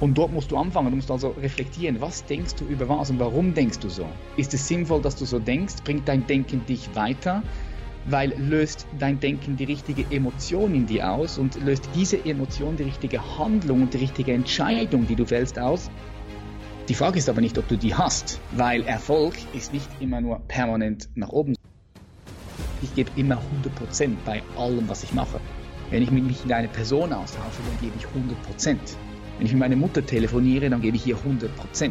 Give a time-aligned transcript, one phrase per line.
[0.00, 3.18] Und dort musst du anfangen, du musst also reflektieren, was denkst du über was und
[3.18, 4.06] warum denkst du so?
[4.36, 5.76] Ist es sinnvoll, dass du so denkst?
[5.84, 7.42] Bringt dein Denken dich weiter?
[8.06, 12.84] Weil löst dein Denken die richtige Emotion in dir aus und löst diese Emotion die
[12.84, 15.90] richtige Handlung und die richtige Entscheidung, die du fällst, aus?
[16.88, 20.38] Die Frage ist aber nicht, ob du die hast, weil Erfolg ist nicht immer nur
[20.48, 21.54] permanent nach oben.
[22.82, 23.42] Ich gebe immer
[23.98, 25.40] 100% bei allem, was ich mache.
[25.90, 28.76] Wenn ich mich mit einer Person austausche, dann gebe ich 100%.
[29.38, 31.90] Wenn ich mit meiner Mutter telefoniere, dann gebe ich ihr 100%.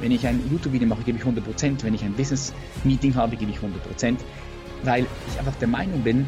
[0.00, 1.82] Wenn ich ein YouTube-Video mache, gebe ich 100%.
[1.82, 4.16] Wenn ich ein Business-Meeting habe, gebe ich 100%.
[4.82, 6.26] Weil ich einfach der Meinung bin,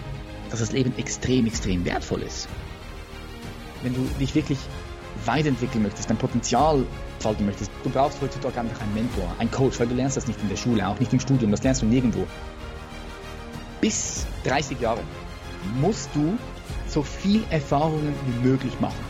[0.50, 2.48] dass das Leben extrem, extrem wertvoll ist.
[3.82, 4.58] Wenn du dich wirklich
[5.26, 9.86] weiterentwickeln möchtest, dein Potenzial entfalten möchtest, du brauchst heutzutage einfach einen Mentor, einen Coach, weil
[9.86, 12.26] du lernst das nicht in der Schule, auch nicht im Studium, das lernst du nirgendwo.
[13.80, 15.00] Bis 30 Jahre
[15.80, 16.38] musst du
[16.86, 19.03] so viel Erfahrungen wie möglich machen.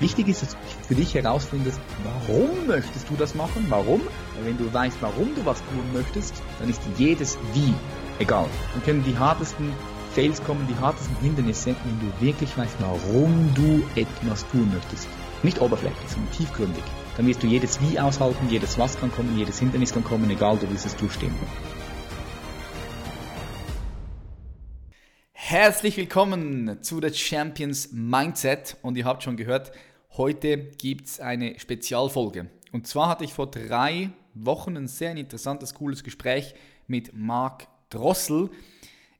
[0.00, 0.56] Wichtig ist, dass du
[0.88, 3.66] für dich herausfindest, warum möchtest du das machen?
[3.68, 4.00] Warum?
[4.34, 7.72] Weil wenn du weißt, warum du was tun möchtest, dann ist jedes Wie
[8.18, 8.46] egal.
[8.72, 9.72] Dann können die hartesten
[10.14, 15.08] Fails kommen, die hartesten Hindernisse, wenn du wirklich weißt, warum du etwas tun möchtest.
[15.42, 16.84] Nicht oberflächlich, sondern tiefgründig.
[17.16, 20.56] Dann wirst du jedes Wie aushalten, jedes Was kann kommen, jedes Hindernis kann kommen, egal,
[20.56, 21.34] du wirst es durchstehen.
[25.46, 29.72] Herzlich willkommen zu der Champions Mindset und ihr habt schon gehört,
[30.16, 32.48] heute gibt es eine Spezialfolge.
[32.72, 36.54] Und zwar hatte ich vor drei Wochen ein sehr interessantes, cooles Gespräch
[36.86, 38.48] mit Marc Drossel.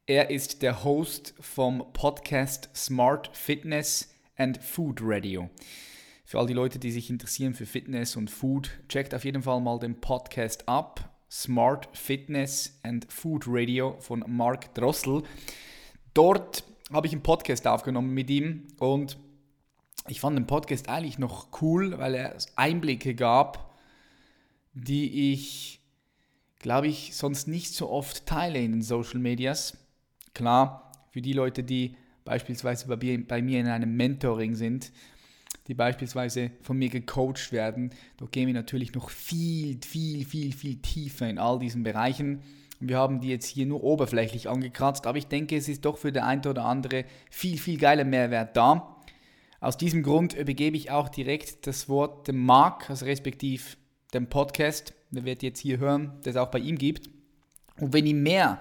[0.07, 4.09] Er ist der Host vom Podcast Smart Fitness
[4.39, 5.51] and Food Radio.
[6.25, 9.61] Für all die Leute, die sich interessieren für Fitness und Food, checkt auf jeden Fall
[9.61, 11.15] mal den Podcast ab.
[11.31, 15.23] Smart Fitness and Food Radio von Marc Drossel.
[16.15, 19.19] Dort habe ich einen Podcast aufgenommen mit ihm und
[20.07, 23.75] ich fand den Podcast eigentlich noch cool, weil er Einblicke gab,
[24.75, 25.81] die ich,
[26.59, 29.77] glaube ich, sonst nicht so oft teile in den Social Medias.
[30.35, 34.93] Klar, für die Leute, die beispielsweise bei mir in einem Mentoring sind,
[35.69, 40.77] die beispielsweise von mir gecoacht werden, da gehen wir natürlich noch viel, viel, viel, viel
[40.77, 42.43] tiefer in all diesen Bereichen.
[42.81, 46.13] Wir haben die jetzt hier nur oberflächlich angekratzt, aber ich denke, es ist doch für
[46.13, 48.97] der eine oder andere viel, viel geiler Mehrwert da.
[49.61, 53.79] Aus diesem Grund übergebe ich auch direkt das Wort dem Marc, also respektiv
[54.13, 57.09] dem Podcast, der wird jetzt hier hören, das es auch bei ihm gibt.
[57.81, 58.61] Und wenn ihr mehr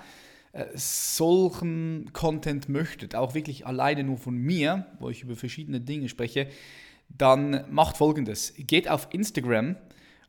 [0.54, 6.10] äh, solchen Content möchtet, auch wirklich alleine nur von mir, wo ich über verschiedene Dinge
[6.10, 6.48] spreche,
[7.10, 8.54] dann macht folgendes.
[8.58, 9.76] Geht auf Instagram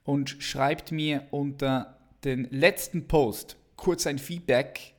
[0.02, 4.94] und schreibt mir unter den letzten Post kurz ein Feedback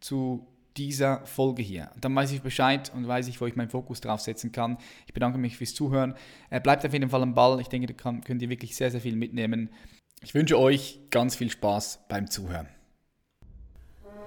[0.00, 0.46] zu
[0.78, 1.90] dieser Folge hier.
[2.00, 4.78] Dann weiß ich Bescheid und weiß ich, wo ich meinen Fokus drauf setzen kann.
[5.06, 6.14] Ich bedanke mich fürs Zuhören.
[6.48, 7.60] Äh, bleibt auf jeden Fall am Ball.
[7.60, 9.68] Ich denke, da könnt ihr wirklich sehr, sehr viel mitnehmen.
[10.22, 12.68] Ich wünsche euch ganz viel Spaß beim Zuhören.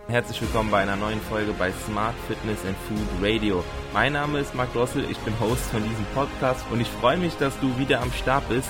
[0.07, 3.63] Herzlich willkommen bei einer neuen Folge bei Smart Fitness and Food Radio.
[3.91, 7.35] Mein Name ist Marc Drossel, ich bin Host von diesem Podcast und ich freue mich,
[7.37, 8.69] dass du wieder am Start bist.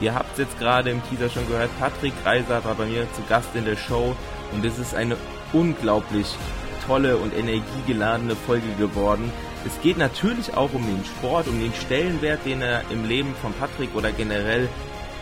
[0.00, 3.22] Ihr habt es jetzt gerade im Teaser schon gehört, Patrick Reiser war bei mir zu
[3.28, 4.16] Gast in der Show
[4.52, 5.16] und es ist eine
[5.52, 6.26] unglaublich
[6.86, 9.32] tolle und energiegeladene Folge geworden.
[9.66, 13.52] Es geht natürlich auch um den Sport, um den Stellenwert, den er im Leben von
[13.52, 14.68] Patrick oder generell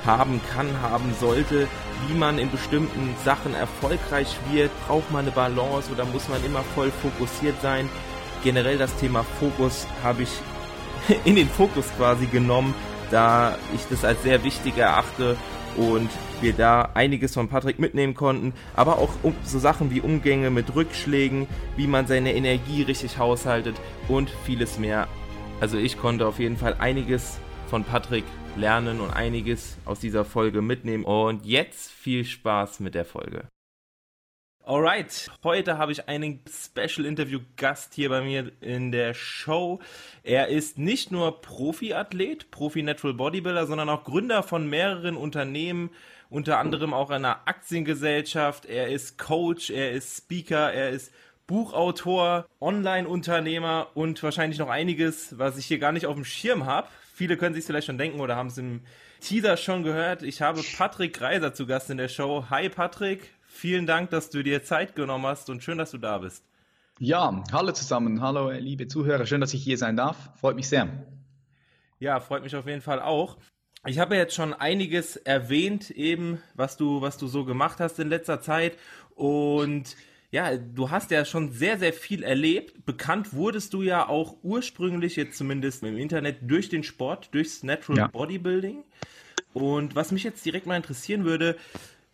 [0.06, 1.66] haben kann, haben sollte,
[2.06, 6.62] wie man in bestimmten Sachen erfolgreich wird, braucht man eine Balance oder muss man immer
[6.74, 7.88] voll fokussiert sein.
[8.44, 10.30] Generell das Thema Fokus habe ich
[11.24, 12.74] in den Fokus quasi genommen,
[13.10, 15.36] da ich das als sehr wichtig erachte
[15.76, 16.10] und
[16.43, 19.10] wir da einiges von Patrick mitnehmen konnten, aber auch
[19.44, 23.76] so Sachen wie Umgänge mit Rückschlägen, wie man seine Energie richtig haushaltet
[24.09, 25.09] und vieles mehr.
[25.60, 27.38] Also ich konnte auf jeden Fall einiges
[27.69, 28.25] von Patrick
[28.56, 31.04] lernen und einiges aus dieser Folge mitnehmen.
[31.04, 33.49] Und jetzt viel Spaß mit der Folge.
[34.68, 39.80] Alright, heute habe ich einen Special Interview Gast hier bei mir in der Show.
[40.22, 45.88] Er ist nicht nur Profiathlet, Profi Natural Bodybuilder, sondern auch Gründer von mehreren Unternehmen,
[46.28, 48.66] unter anderem auch einer Aktiengesellschaft.
[48.66, 51.14] Er ist Coach, er ist Speaker, er ist
[51.46, 56.88] Buchautor, Online-Unternehmer und wahrscheinlich noch einiges, was ich hier gar nicht auf dem Schirm habe.
[57.14, 58.82] Viele können sich vielleicht schon denken oder haben es im
[59.20, 60.22] Teaser schon gehört.
[60.22, 62.44] Ich habe Patrick Greiser zu Gast in der Show.
[62.50, 66.19] Hi Patrick, Vielen Dank, dass du dir Zeit genommen hast und schön, dass du da
[66.19, 66.44] bist.
[67.00, 70.31] Ja, hallo zusammen, hallo liebe Zuhörer, schön, dass ich hier sein darf.
[70.38, 70.88] Freut mich sehr.
[71.99, 73.37] Ja, freut mich auf jeden Fall auch.
[73.84, 78.08] Ich habe jetzt schon einiges erwähnt, eben, was du, was du so gemacht hast in
[78.08, 78.78] letzter Zeit.
[79.16, 79.96] Und
[80.31, 82.87] ja, du hast ja schon sehr, sehr viel erlebt.
[82.87, 87.99] Bekannt wurdest du ja auch ursprünglich, jetzt zumindest im Internet, durch den Sport, durchs Natural
[87.99, 88.06] ja.
[88.06, 88.84] Bodybuilding.
[89.52, 91.56] Und was mich jetzt direkt mal interessieren würde,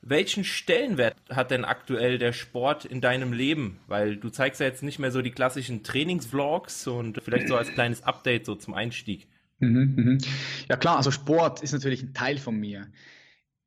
[0.06, 3.80] welchen Stellenwert hat denn aktuell der Sport in deinem Leben?
[3.86, 7.70] Weil du zeigst ja jetzt nicht mehr so die klassischen Trainingsvlogs und vielleicht so als
[7.72, 9.26] kleines Update so zum Einstieg.
[9.60, 10.18] Mhm, mhm.
[10.68, 12.88] Ja klar, also Sport ist natürlich ein Teil von mir.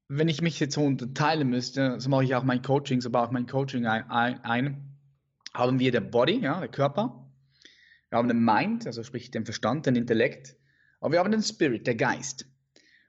[0.10, 3.26] Wenn ich mich jetzt so unterteilen müsste, so mache ich auch mein Coaching, so baue
[3.26, 4.10] ich mein Coaching ein,
[4.44, 4.96] ein,
[5.54, 7.28] haben wir der Body, ja, der Körper,
[8.10, 10.56] wir haben den Mind, also sprich den Verstand, den Intellekt,
[11.02, 12.46] aber wir haben den Spirit, der Geist.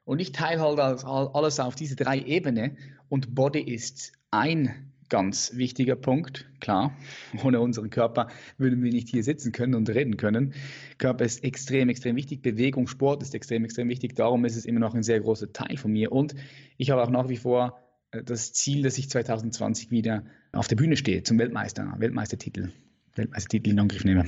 [0.05, 5.96] Und ich teile halt alles auf diese drei Ebenen und Body ist ein ganz wichtiger
[5.96, 6.46] Punkt.
[6.60, 6.96] Klar,
[7.43, 10.55] ohne unseren Körper würden wir nicht hier sitzen können und reden können.
[10.99, 12.43] Körper ist extrem, extrem wichtig.
[12.43, 14.14] Bewegung, Sport ist extrem, extrem wichtig.
[14.14, 16.12] Darum ist es immer noch ein sehr großer Teil von mir.
[16.12, 16.34] Und
[16.76, 17.78] ich habe auch nach wie vor
[18.10, 22.70] äh, das Ziel, dass ich 2020 wieder auf der Bühne stehe zum Weltmeister, Weltmeistertitel,
[23.14, 24.25] Weltmeistertitel in Angriff nehme.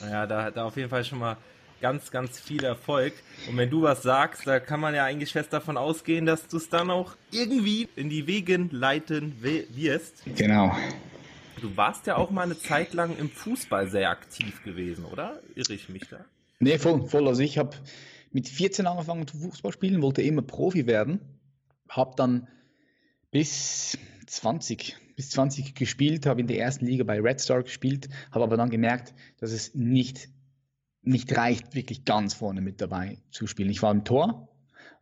[0.00, 1.36] Naja, da, da auf jeden Fall schon mal
[1.80, 3.12] ganz, ganz viel Erfolg.
[3.48, 6.56] Und wenn du was sagst, da kann man ja eigentlich fest davon ausgehen, dass du
[6.56, 10.22] es dann auch irgendwie in die Wegen leiten wirst.
[10.36, 10.76] Genau.
[11.60, 15.40] Du warst ja auch mal eine Zeit lang im Fußball sehr aktiv gewesen, oder?
[15.54, 16.24] Irre ich mich da?
[16.58, 17.26] Nee, voll, voll.
[17.28, 17.76] Also ich habe
[18.32, 21.20] mit 14 angefangen zu Fußball spielen, wollte immer Profi werden,
[21.88, 22.48] habe dann
[23.30, 28.44] bis 20, bis 20 gespielt, habe in der ersten Liga bei Red Star gespielt, habe
[28.44, 30.28] aber dann gemerkt, dass es nicht
[31.06, 33.70] nicht reicht, wirklich ganz vorne mit dabei zu spielen.
[33.70, 34.48] Ich war im Tor,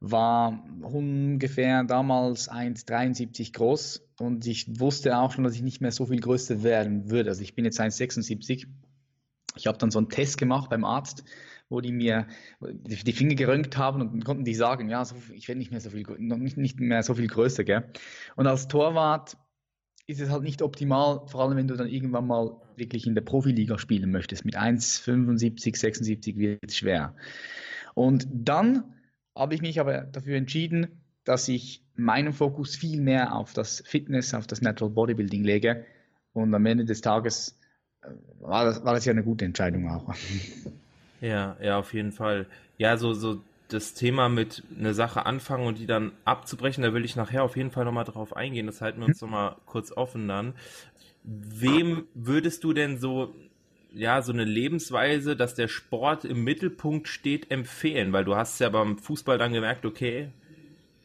[0.01, 6.07] war ungefähr damals 1,73 groß und ich wusste auch schon, dass ich nicht mehr so
[6.07, 7.31] viel größer werden würde.
[7.31, 8.67] Also ich bin jetzt 1,76.
[9.57, 11.25] Ich habe dann so einen Test gemacht beim Arzt,
[11.71, 12.27] wo die mir
[12.61, 15.03] die Finger gerönt haben und konnten die sagen, ja,
[15.33, 17.91] ich werde nicht mehr so viel, nicht mehr so viel größer, gell?
[18.37, 19.39] Und als Torwart
[20.07, 23.23] ist es halt nicht optimal, vor allem wenn du dann irgendwann mal wirklich in der
[23.23, 24.45] Profiliga spielen möchtest.
[24.45, 27.15] Mit 1,75, 76 wird es schwer.
[27.95, 28.85] Und dann
[29.35, 30.89] habe ich mich aber dafür entschieden,
[31.25, 35.85] dass ich meinen Fokus viel mehr auf das Fitness, auf das Natural Bodybuilding lege.
[36.33, 37.59] Und am Ende des Tages
[38.03, 38.09] äh,
[38.41, 40.15] war das, war das ja eine gute Entscheidung auch.
[41.21, 42.47] Ja, ja, auf jeden Fall.
[42.77, 47.05] Ja, so, so das Thema mit eine Sache anfangen und die dann abzubrechen, da will
[47.05, 48.67] ich nachher auf jeden Fall nochmal drauf eingehen.
[48.67, 50.55] Das halten wir uns nochmal kurz offen dann.
[51.23, 53.35] Wem würdest du denn so,
[53.93, 58.13] ja, so eine Lebensweise, dass der Sport im Mittelpunkt steht, empfehlen?
[58.13, 60.31] Weil du hast ja beim Fußball dann gemerkt, okay,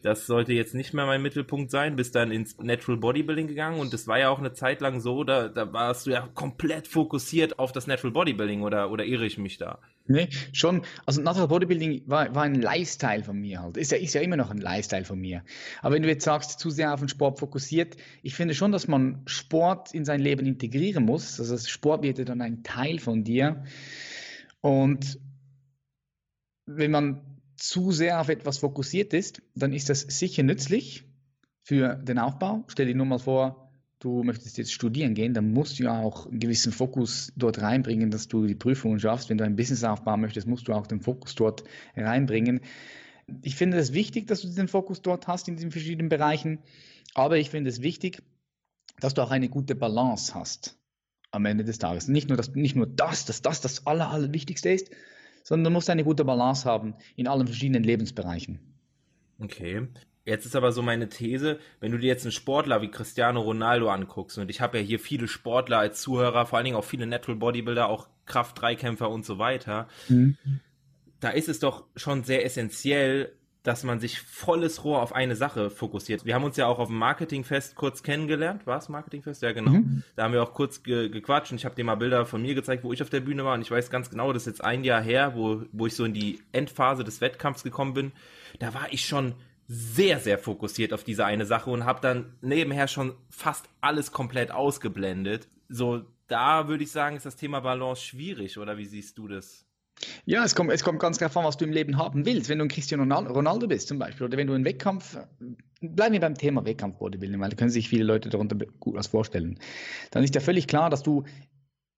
[0.02, 3.92] das sollte jetzt nicht mehr mein Mittelpunkt sein, bist dann ins Natural Bodybuilding gegangen und
[3.92, 7.58] das war ja auch eine Zeit lang so, da, da warst du ja komplett fokussiert
[7.58, 9.78] auf das Natural Bodybuilding oder, oder irre ich mich da?
[10.06, 10.82] Nee, schon.
[11.06, 13.76] Also Natural Bodybuilding war, war ein Lifestyle von mir halt.
[13.76, 15.44] Ist ja, ist ja immer noch ein Lifestyle von mir.
[15.82, 18.88] Aber wenn du jetzt sagst, zu sehr auf den Sport fokussiert, ich finde schon, dass
[18.88, 21.38] man Sport in sein Leben integrieren muss.
[21.38, 23.62] Also Sport wird ja dann ein Teil von dir.
[24.60, 25.20] Und
[26.66, 27.29] wenn man
[27.60, 31.04] zu sehr auf etwas fokussiert ist, dann ist das sicher nützlich
[31.62, 32.64] für den Aufbau.
[32.68, 36.26] Stell dir nur mal vor, du möchtest jetzt studieren gehen, dann musst du ja auch
[36.26, 39.28] einen gewissen Fokus dort reinbringen, dass du die Prüfungen schaffst.
[39.28, 41.64] Wenn du ein Business aufbauen möchtest, musst du auch den Fokus dort
[41.94, 42.60] reinbringen.
[43.42, 46.60] Ich finde es wichtig, dass du den Fokus dort hast in diesen verschiedenen Bereichen,
[47.14, 48.22] aber ich finde es wichtig,
[48.98, 50.78] dass du auch eine gute Balance hast
[51.30, 52.08] am Ende des Tages.
[52.08, 54.90] Nicht nur, dass, nicht nur das, dass das das Aller, Allerwichtigste ist,
[55.42, 58.58] sondern du musst eine gute Balance haben in allen verschiedenen Lebensbereichen.
[59.38, 59.88] Okay.
[60.24, 63.88] Jetzt ist aber so meine These, wenn du dir jetzt einen Sportler wie Cristiano Ronaldo
[63.88, 67.06] anguckst, und ich habe ja hier viele Sportler als Zuhörer, vor allen Dingen auch viele
[67.06, 70.36] Natural Bodybuilder, auch Kraft-Dreikämpfer und so weiter, mhm.
[71.20, 75.70] da ist es doch schon sehr essentiell, dass man sich volles Rohr auf eine Sache
[75.70, 76.24] fokussiert.
[76.24, 78.66] Wir haben uns ja auch auf dem Marketingfest kurz kennengelernt.
[78.66, 79.42] War es Marketingfest?
[79.42, 79.72] Ja, genau.
[79.72, 80.02] Mhm.
[80.16, 82.54] Da haben wir auch kurz ge gequatscht und ich habe dir mal Bilder von mir
[82.54, 83.54] gezeigt, wo ich auf der Bühne war.
[83.54, 86.04] Und ich weiß ganz genau, das ist jetzt ein Jahr her, wo, wo ich so
[86.04, 88.12] in die Endphase des Wettkampfs gekommen bin.
[88.58, 89.34] Da war ich schon
[89.68, 94.50] sehr, sehr fokussiert auf diese eine Sache und habe dann nebenher schon fast alles komplett
[94.50, 95.48] ausgeblendet.
[95.68, 99.66] So, da würde ich sagen, ist das Thema Balance schwierig, oder wie siehst du das?
[100.24, 102.48] Ja, es kommt, es kommt ganz darauf an, was du im Leben haben willst.
[102.48, 105.18] Wenn du ein Cristiano Ronaldo bist zum Beispiel, oder wenn du einen Wettkampf,
[105.80, 109.58] bleiben wir beim Thema Wettkampf-Bodybuilding, weil da können sich viele Leute darunter gut was vorstellen.
[110.10, 111.24] Dann ist ja völlig klar, dass du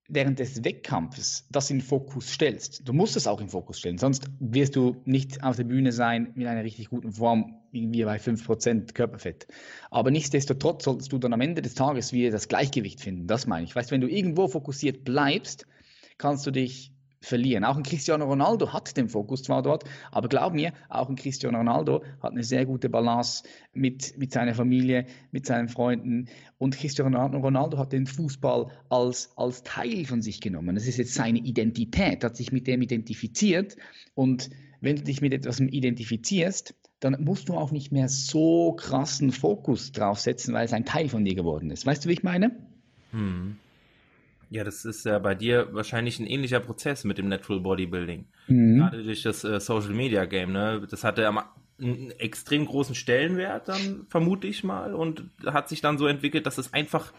[0.09, 2.87] während des Wettkampfes das in Fokus stellst.
[2.87, 6.33] Du musst es auch in Fokus stellen, sonst wirst du nicht auf der Bühne sein
[6.35, 9.47] mit einer richtig guten Form, irgendwie bei 5% Körperfett.
[9.91, 13.27] Aber nichtsdestotrotz solltest du dann am Ende des Tages wieder das Gleichgewicht finden.
[13.27, 13.75] Das meine ich.
[13.75, 15.67] Weißt, wenn du irgendwo fokussiert bleibst,
[16.19, 16.92] kannst du dich
[17.25, 17.65] verlieren.
[17.65, 21.59] Auch ein Cristiano Ronaldo hat den Fokus zwar dort, aber glaub mir, auch ein Cristiano
[21.59, 26.29] Ronaldo hat eine sehr gute Balance mit, mit seiner Familie, mit seinen Freunden.
[26.59, 30.75] Und Cristiano Ronaldo hat den Fußball als, als Teil von sich genommen.
[30.75, 33.77] Das ist jetzt seine Identität, hat sich mit dem identifiziert.
[34.15, 34.51] Und
[34.81, 39.93] wenn du dich mit etwas identifizierst, dann musst du auch nicht mehr so krassen Fokus
[39.93, 41.85] draufsetzen, weil es ein Teil von dir geworden ist.
[41.85, 42.57] Weißt du, wie ich meine?
[43.11, 43.57] Hm.
[44.53, 48.27] Ja, das ist ja bei dir wahrscheinlich ein ähnlicher Prozess mit dem Natural Bodybuilding.
[48.49, 48.77] Mhm.
[48.77, 50.87] Gerade durch das äh, Social Media Game, ne?
[50.91, 51.27] Das hatte
[51.81, 56.59] einen extrem großen Stellenwert dann, vermute ich mal, und hat sich dann so entwickelt, dass
[56.59, 57.15] es einfach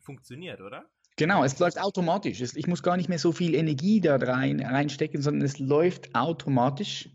[0.00, 0.86] funktioniert, oder?
[1.16, 2.40] Genau, es läuft automatisch.
[2.40, 7.10] Ich muss gar nicht mehr so viel Energie da rein, reinstecken, sondern es läuft automatisch.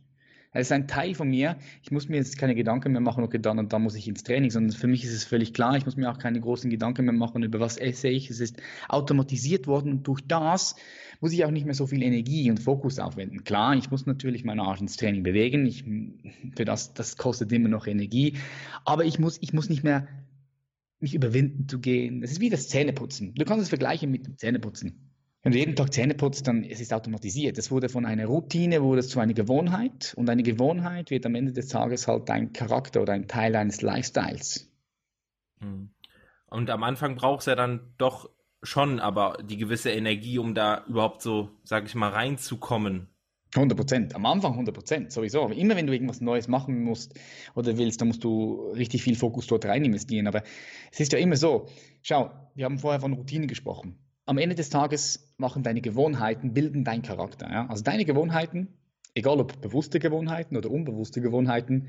[0.51, 1.57] Es ist ein Teil von mir.
[1.83, 4.23] Ich muss mir jetzt keine Gedanken mehr machen, okay, dann und dann muss ich ins
[4.23, 5.77] Training, sondern für mich ist es völlig klar.
[5.77, 8.31] Ich muss mir auch keine großen Gedanken mehr machen, über was esse ich.
[8.31, 10.75] Es ist automatisiert worden und durch das
[11.19, 13.43] muss ich auch nicht mehr so viel Energie und Fokus aufwenden.
[13.43, 15.67] Klar, ich muss natürlich meinen Arsch ins Training bewegen.
[15.67, 15.83] Ich,
[16.55, 18.37] für das, das kostet immer noch Energie.
[18.85, 20.07] Aber ich muss, ich muss nicht mehr
[20.99, 22.21] mich überwinden zu gehen.
[22.21, 23.35] Das ist wie das Zähneputzen.
[23.35, 25.08] Du kannst es vergleichen mit dem Zähneputzen.
[25.41, 27.57] Wenn du jeden Tag Zähne putzt, dann es ist automatisiert.
[27.57, 31.35] Es wurde von einer Routine, wurde es zu einer Gewohnheit und eine Gewohnheit wird am
[31.35, 34.69] Ende des Tages halt dein Charakter oder ein Teil deines Lifestyles.
[35.61, 35.91] Hm.
[36.47, 38.29] Und am Anfang braucht es ja dann doch
[38.63, 43.07] schon aber die gewisse Energie, um da überhaupt so, sag ich mal, reinzukommen.
[43.55, 44.15] 100 Prozent.
[44.15, 45.43] Am Anfang 100 Prozent, sowieso.
[45.43, 47.17] Aber immer wenn du irgendwas Neues machen musst
[47.55, 50.27] oder willst, dann musst du richtig viel Fokus dort rein investieren.
[50.27, 50.43] Aber
[50.91, 51.67] es ist ja immer so.
[52.01, 53.97] Schau, wir haben vorher von Routine gesprochen
[54.29, 57.49] am Ende des Tages machen deine Gewohnheiten, bilden deinen Charakter.
[57.51, 57.67] Ja?
[57.67, 58.67] Also deine Gewohnheiten,
[59.15, 61.87] egal ob bewusste Gewohnheiten oder unbewusste Gewohnheiten,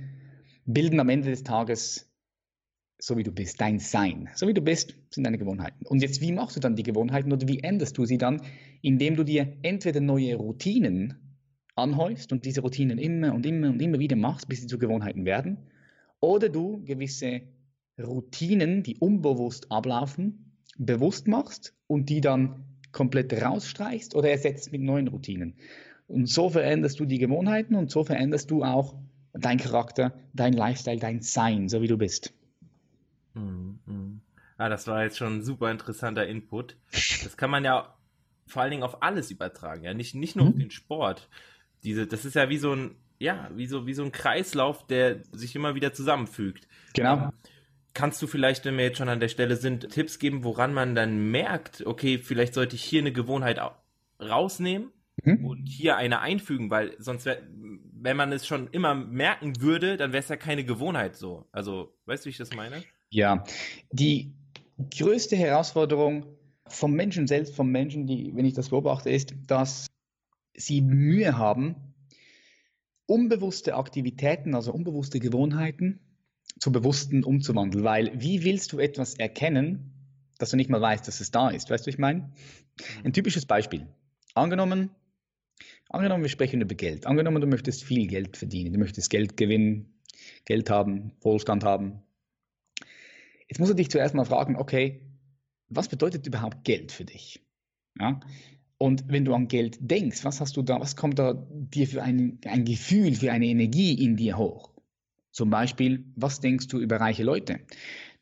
[0.64, 2.11] bilden am Ende des Tages
[2.99, 4.30] so wie du bist, dein Sein.
[4.35, 5.85] So wie du bist, sind deine Gewohnheiten.
[5.87, 8.40] Und jetzt, wie machst du dann die Gewohnheiten oder wie änderst du sie dann?
[8.80, 11.38] Indem du dir entweder neue Routinen
[11.76, 15.26] anhäufst und diese Routinen immer und immer und immer wieder machst, bis sie zu Gewohnheiten
[15.26, 15.59] werden,
[16.20, 17.42] oder du gewisse
[17.99, 25.09] Routinen, die unbewusst ablaufen, bewusst machst und die dann komplett rausstreichst oder ersetzt mit neuen
[25.09, 25.54] Routinen.
[26.06, 28.94] Und so veränderst du die Gewohnheiten und so veränderst du auch
[29.32, 32.32] dein Charakter, dein Lifestyle, dein Sein, so wie du bist.
[33.35, 34.20] Mhm.
[34.56, 36.76] Ah, das war jetzt schon ein super interessanter Input.
[37.25, 37.92] Das kann man ja
[38.47, 40.52] vor allen Dingen auf alles übertragen, ja, nicht, nicht nur mhm.
[40.52, 41.28] auf den Sport.
[41.82, 45.25] Diese, das ist ja wie so ein, ja, wie so, wie so ein Kreislauf, der
[45.32, 46.68] sich immer wieder zusammenfügt.
[46.94, 47.16] Genau.
[47.16, 47.32] Ähm,
[47.92, 50.94] Kannst du vielleicht, wenn wir jetzt schon an der Stelle sind, Tipps geben, woran man
[50.94, 53.61] dann merkt, okay, vielleicht sollte ich hier eine Gewohnheit
[54.20, 54.92] rausnehmen
[55.25, 55.44] mhm.
[55.44, 57.42] und hier eine einfügen, weil sonst, wär,
[57.92, 61.47] wenn man es schon immer merken würde, dann wäre es ja keine Gewohnheit so.
[61.52, 62.82] Also, weißt du, wie ich das meine?
[63.11, 63.44] Ja,
[63.90, 64.32] die
[64.97, 66.26] größte Herausforderung
[66.66, 69.87] vom Menschen selbst, vom Menschen, die, wenn ich das beobachte, ist, dass
[70.54, 71.75] sie Mühe haben,
[73.06, 76.00] unbewusste Aktivitäten, also unbewusste Gewohnheiten
[76.59, 77.85] zu Bewussten umzuwandeln.
[77.85, 79.92] Weil wie willst du etwas erkennen,
[80.38, 81.71] dass du nicht mal weißt, dass es da ist?
[81.71, 82.21] Weißt du, ich meine?
[82.21, 82.33] Mhm.
[83.04, 83.87] Ein typisches Beispiel.
[84.35, 84.90] Angenommen,
[85.88, 87.07] angenommen, wir sprechen über Geld.
[87.07, 90.00] Angenommen, du möchtest viel Geld verdienen, du möchtest Geld gewinnen,
[90.45, 92.02] Geld haben, Wohlstand haben.
[93.49, 95.02] Jetzt musst du dich zuerst mal fragen, okay,
[95.69, 97.45] was bedeutet überhaupt Geld für dich?
[97.99, 98.21] Ja?
[98.78, 102.02] Und wenn du an Geld denkst, was hast du da, was kommt da dir für
[102.02, 104.69] ein, ein Gefühl, für eine Energie in dir hoch?
[105.32, 107.60] Zum Beispiel, was denkst du über reiche Leute?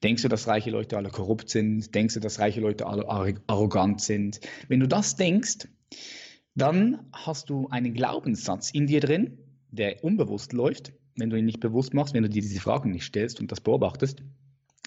[0.03, 1.95] Denkst du, dass reiche Leute alle korrupt sind?
[1.95, 4.41] Denkst du, dass reiche Leute alle arrogant sind?
[4.69, 5.69] Wenn du das denkst,
[6.55, 9.39] dann hast du einen Glaubenssatz in dir drin,
[9.71, 13.05] der unbewusst läuft, wenn du ihn nicht bewusst machst, wenn du dir diese Fragen nicht
[13.05, 14.23] stellst und das beobachtest,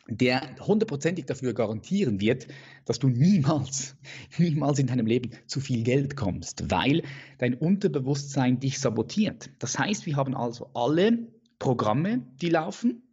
[0.07, 2.47] der hundertprozentig dafür garantieren wird,
[2.85, 3.95] dass du niemals,
[4.37, 7.03] niemals in deinem Leben zu viel Geld kommst, weil
[7.37, 9.49] dein Unterbewusstsein dich sabotiert.
[9.59, 11.27] Das heißt, wir haben also alle
[11.61, 13.03] Programme, die laufen,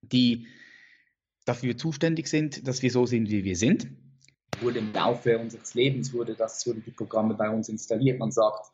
[0.00, 0.46] die
[1.44, 3.88] dafür zuständig sind, dass wir so sind, wie wir sind.
[4.60, 8.20] Wurde im Laufe unseres Lebens wurde das wurden die Programme bei uns installiert.
[8.20, 8.70] Man sagt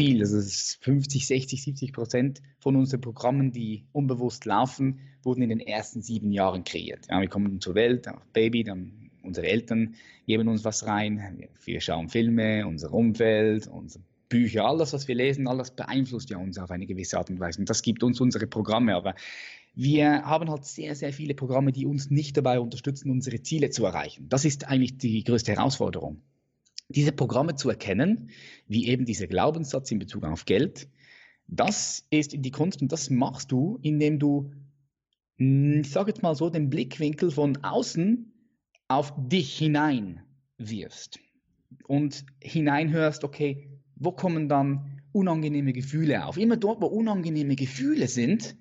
[0.00, 5.60] viel, also 50, 60, 70 Prozent von unseren Programmen, die unbewusst laufen, wurden in den
[5.60, 7.08] ersten sieben Jahren kreiert.
[7.10, 12.08] Ja, wir kommen zur Welt, Baby, dann unsere Eltern geben uns was rein, wir schauen
[12.08, 16.86] Filme, unser Umfeld, unser Bücher, alles, was wir lesen, alles beeinflusst ja uns auf eine
[16.86, 17.58] gewisse Art und Weise.
[17.60, 18.94] Und das gibt uns unsere Programme.
[18.94, 19.14] Aber
[19.74, 23.84] wir haben halt sehr, sehr viele Programme, die uns nicht dabei unterstützen, unsere Ziele zu
[23.84, 24.28] erreichen.
[24.28, 26.22] Das ist eigentlich die größte Herausforderung.
[26.88, 28.30] Diese Programme zu erkennen,
[28.66, 30.88] wie eben dieser Glaubenssatz in Bezug auf Geld,
[31.46, 34.52] das ist die Kunst und das machst du, indem du,
[35.38, 38.32] hm, ich sage jetzt mal so, den Blickwinkel von außen
[38.88, 40.22] auf dich hinein
[40.56, 41.20] wirfst.
[41.86, 46.36] und hineinhörst, okay, wo kommen dann unangenehme Gefühle auf?
[46.36, 48.56] Immer dort, wo unangenehme Gefühle sind,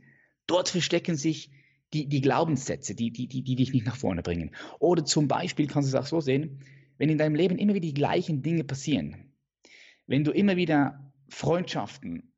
[0.45, 1.49] dort verstecken sich
[1.93, 4.51] die, die Glaubenssätze, die, die, die, die dich nicht nach vorne bringen.
[4.79, 6.59] Oder zum Beispiel kannst du es auch so sehen,
[6.97, 9.33] wenn in deinem Leben immer wieder die gleichen Dinge passieren,
[10.05, 12.33] wenn du immer wieder Freundschaften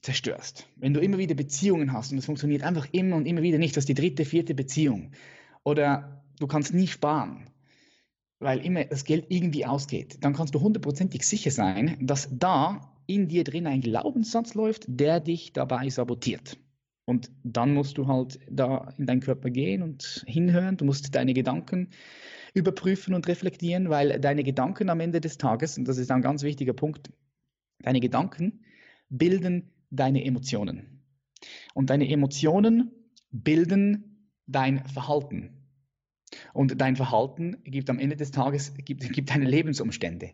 [0.00, 3.58] zerstörst, wenn du immer wieder Beziehungen hast und es funktioniert einfach immer und immer wieder
[3.58, 5.12] nicht, das ist die dritte, vierte Beziehung,
[5.62, 7.50] oder du kannst nie sparen,
[8.38, 13.28] weil immer das Geld irgendwie ausgeht, dann kannst du hundertprozentig sicher sein, dass da in
[13.28, 16.58] dir drin ein Glaubenssatz läuft, der dich dabei sabotiert.
[17.06, 20.76] Und dann musst du halt da in deinen Körper gehen und hinhören.
[20.76, 21.90] Du musst deine Gedanken
[22.52, 26.42] überprüfen und reflektieren, weil deine Gedanken am Ende des Tages, und das ist ein ganz
[26.42, 27.12] wichtiger Punkt,
[27.78, 28.64] deine Gedanken
[29.08, 31.04] bilden deine Emotionen.
[31.74, 32.90] Und deine Emotionen
[33.30, 35.55] bilden dein Verhalten.
[36.52, 40.30] Und dein Verhalten gibt am Ende des Tages gibt, gibt deine Lebensumstände.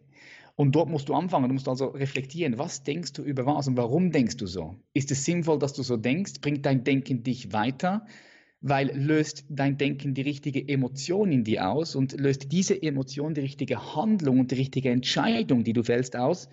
[0.55, 1.49] Und dort musst du anfangen.
[1.49, 4.77] Du musst also reflektieren, was denkst du über was und warum denkst du so?
[4.93, 6.35] Ist es sinnvoll, dass du so denkst?
[6.41, 8.07] Bringt dein Denken dich weiter?
[8.65, 13.41] Weil löst dein Denken die richtige Emotion in dir aus und löst diese Emotion die
[13.41, 16.49] richtige Handlung und die richtige Entscheidung, die du fällst, aus.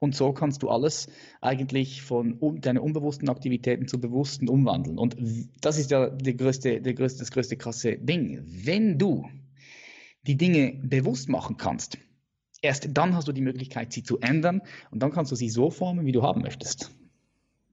[0.00, 1.08] Und so kannst du alles
[1.40, 4.98] eigentlich von um, deinen unbewussten Aktivitäten zu bewussten umwandeln.
[4.98, 5.16] Und
[5.60, 8.42] das ist ja die größte, die größte, das größte krasse Ding.
[8.44, 9.28] Wenn du
[10.26, 11.96] die Dinge bewusst machen kannst,
[12.62, 15.70] Erst dann hast du die Möglichkeit, sie zu ändern und dann kannst du sie so
[15.70, 16.94] formen, wie du haben möchtest.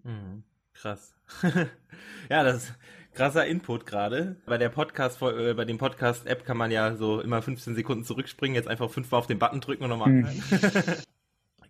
[0.04, 0.44] Mhm.
[0.74, 1.14] Krass.
[2.30, 2.74] ja, das
[3.20, 4.38] krasser Input gerade.
[4.46, 8.56] Bei der Podcast, äh, bei dem Podcast-App kann man ja so immer 15 Sekunden zurückspringen,
[8.56, 10.10] jetzt einfach fünfmal auf den Button drücken und nochmal.
[10.10, 10.28] Mhm.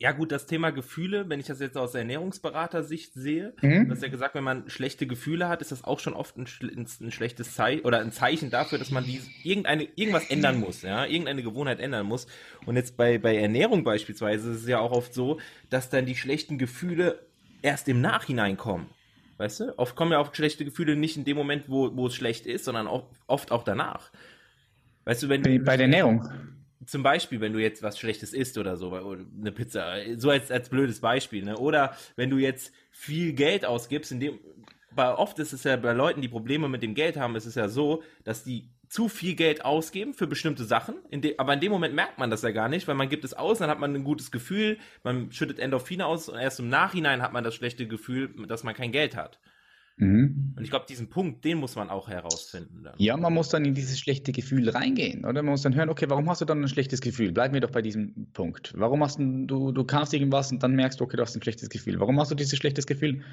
[0.01, 3.89] Ja gut, das Thema Gefühle, wenn ich das jetzt aus Ernährungsberater-Sicht sehe, mhm.
[3.89, 6.47] du hast ja gesagt, wenn man schlechte Gefühle hat, ist das auch schon oft ein,
[6.61, 11.05] ein schlechtes Zeichen oder ein Zeichen dafür, dass man die, irgendeine, irgendwas ändern muss, ja,
[11.05, 12.27] irgendeine Gewohnheit ändern muss.
[12.65, 15.37] Und jetzt bei, bei Ernährung beispielsweise ist es ja auch oft so,
[15.69, 17.19] dass dann die schlechten Gefühle
[17.61, 18.89] erst im Nachhinein kommen.
[19.39, 19.79] Weißt du?
[19.79, 22.65] Oft kommen ja auch schlechte Gefühle nicht in dem Moment, wo, wo es schlecht ist,
[22.65, 24.11] sondern auch, oft auch danach.
[25.05, 26.29] Weißt du, wenn bei, bei der Ernährung
[26.85, 30.69] zum Beispiel, wenn du jetzt was Schlechtes isst oder so, eine Pizza, so als, als
[30.69, 31.57] blödes Beispiel, ne?
[31.57, 34.39] Oder wenn du jetzt viel Geld ausgibst, in dem,
[34.91, 37.55] bei oft ist es ja bei Leuten, die Probleme mit dem Geld haben, ist es
[37.55, 41.71] ja so, dass die zu viel Geld ausgeben für bestimmte Sachen, in aber in dem
[41.71, 43.95] Moment merkt man das ja gar nicht, weil man gibt es aus, dann hat man
[43.95, 47.87] ein gutes Gefühl, man schüttet Endorphine aus und erst im Nachhinein hat man das schlechte
[47.87, 49.39] Gefühl, dass man kein Geld hat.
[49.99, 50.53] Mhm.
[50.55, 52.83] Und ich glaube, diesen Punkt, den muss man auch herausfinden.
[52.83, 52.95] Dann.
[52.97, 55.43] Ja, man muss dann in dieses schlechte Gefühl reingehen, oder?
[55.43, 57.33] Man muss dann hören, okay, warum hast du dann ein schlechtes Gefühl?
[57.33, 58.73] Bleiben wir doch bei diesem Punkt.
[58.75, 61.43] Warum hast du, du, du kaufst irgendwas und dann merkst du, okay, du hast ein
[61.43, 61.99] schlechtes Gefühl.
[61.99, 63.23] Warum hast du dieses schlechtes Gefühl?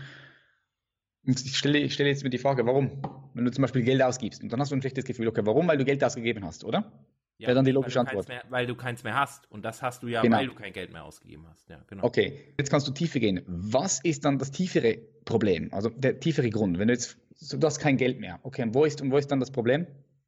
[1.27, 3.03] Ich stelle, ich stelle jetzt mir die Frage, warum?
[3.35, 5.67] Wenn du zum Beispiel Geld ausgibst und dann hast du ein schlechtes Gefühl, okay, warum?
[5.67, 6.93] Weil du Geld ausgegeben hast, oder?
[7.39, 8.29] Ja, Wäre dann die logische weil Antwort.
[8.29, 9.51] Mehr, weil du keins mehr hast.
[9.51, 10.39] Und das hast du ja, genau.
[10.39, 11.69] weil du kein Geld mehr ausgegeben hast.
[11.69, 12.05] Ja, genau.
[12.05, 13.43] Okay, jetzt kannst du tiefer gehen.
[13.47, 15.69] Was ist dann das tiefere Problem?
[15.73, 17.19] Also der tiefere Grund, wenn du jetzt,
[17.53, 18.41] du hast kein Geld mehr.
[18.43, 19.87] Okay, und wo ist, und wo ist dann das Problem?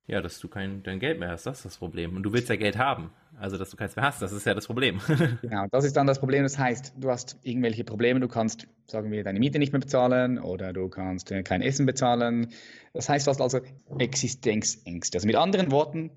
[0.08, 2.16] Ja, dass du kein dein Geld mehr hast, das ist das Problem.
[2.16, 3.10] Und du willst ja Geld haben.
[3.38, 5.00] Also, dass du keins mehr hast, das ist ja das Problem.
[5.42, 6.44] genau, das ist dann das Problem.
[6.44, 10.38] Das heißt, du hast irgendwelche Probleme, du kannst, sagen wir, deine Miete nicht mehr bezahlen
[10.38, 12.48] oder du kannst äh, kein Essen bezahlen.
[12.94, 13.60] Das heißt, du hast also
[13.98, 15.18] Existenzängste.
[15.18, 16.10] Also mit anderen Worten,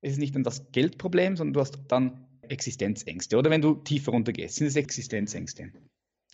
[0.00, 3.36] es ist nicht dann das Geldproblem, sondern du hast dann Existenzängste.
[3.36, 5.70] Oder wenn du tiefer runtergehst, sind es Existenzängste.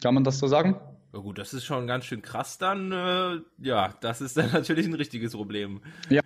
[0.00, 0.76] Kann man das so sagen?
[1.12, 2.90] Ja gut, das ist schon ganz schön krass dann.
[2.90, 5.82] Äh, ja, das ist dann natürlich ein richtiges Problem.
[6.08, 6.21] Ja,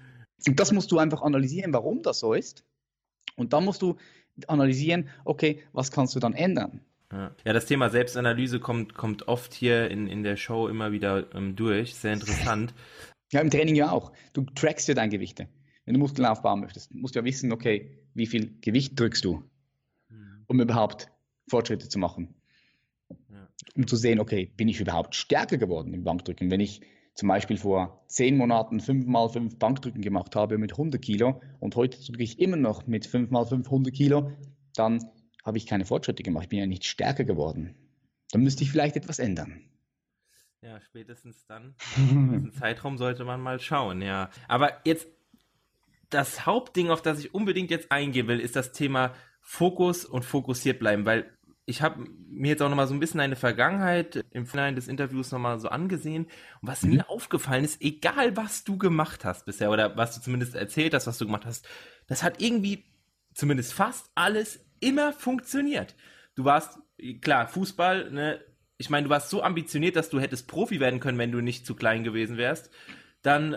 [0.46, 2.64] und das musst du einfach analysieren, warum das so ist.
[3.36, 3.96] Und dann musst du
[4.46, 6.80] analysieren, okay, was kannst du dann ändern?
[7.12, 11.34] Ja, ja das Thema Selbstanalyse kommt, kommt oft hier in, in der Show immer wieder
[11.34, 11.94] ähm, durch.
[11.94, 12.74] Sehr interessant.
[13.32, 14.12] Ja, im Training ja auch.
[14.32, 15.48] Du trackst ja deine Gewichte
[15.86, 19.42] wenn du Muskeln aufbauen möchtest, musst du ja wissen, okay, wie viel Gewicht drückst du,
[20.08, 20.44] mhm.
[20.48, 21.08] um überhaupt
[21.48, 22.34] Fortschritte zu machen.
[23.30, 23.48] Ja.
[23.76, 26.50] Um zu sehen, okay, bin ich überhaupt stärker geworden im Bankdrücken?
[26.50, 26.80] Wenn ich
[27.16, 31.74] zum Beispiel vor zehn Monaten fünf mal fünf Bankdrücken gemacht habe mit 100 Kilo und
[31.74, 34.32] heute drücke ich immer noch mit fünf mal 500 Kilo,
[34.74, 35.02] dann
[35.44, 36.44] habe ich keine Fortschritte gemacht.
[36.44, 37.74] Ich bin ja nicht stärker geworden.
[38.32, 39.62] Dann müsste ich vielleicht etwas ändern.
[40.60, 44.30] Ja, spätestens dann, in diesem Zeitraum sollte man mal schauen, ja.
[44.48, 45.08] Aber jetzt
[46.10, 50.80] das Hauptding, auf das ich unbedingt jetzt eingehen will, ist das Thema Fokus und fokussiert
[50.80, 51.35] bleiben, weil
[51.66, 55.32] ich habe mir jetzt auch nochmal so ein bisschen eine Vergangenheit im Finale des Interviews
[55.32, 56.26] nochmal so angesehen.
[56.62, 56.94] Und was mhm.
[56.94, 61.08] mir aufgefallen ist, egal was du gemacht hast bisher oder was du zumindest erzählt hast,
[61.08, 61.68] was du gemacht hast,
[62.06, 62.84] das hat irgendwie
[63.34, 65.96] zumindest fast alles immer funktioniert.
[66.36, 66.78] Du warst,
[67.20, 68.40] klar, Fußball, ne,
[68.78, 71.66] ich meine, du warst so ambitioniert, dass du hättest Profi werden können, wenn du nicht
[71.66, 72.70] zu klein gewesen wärst.
[73.22, 73.56] Dann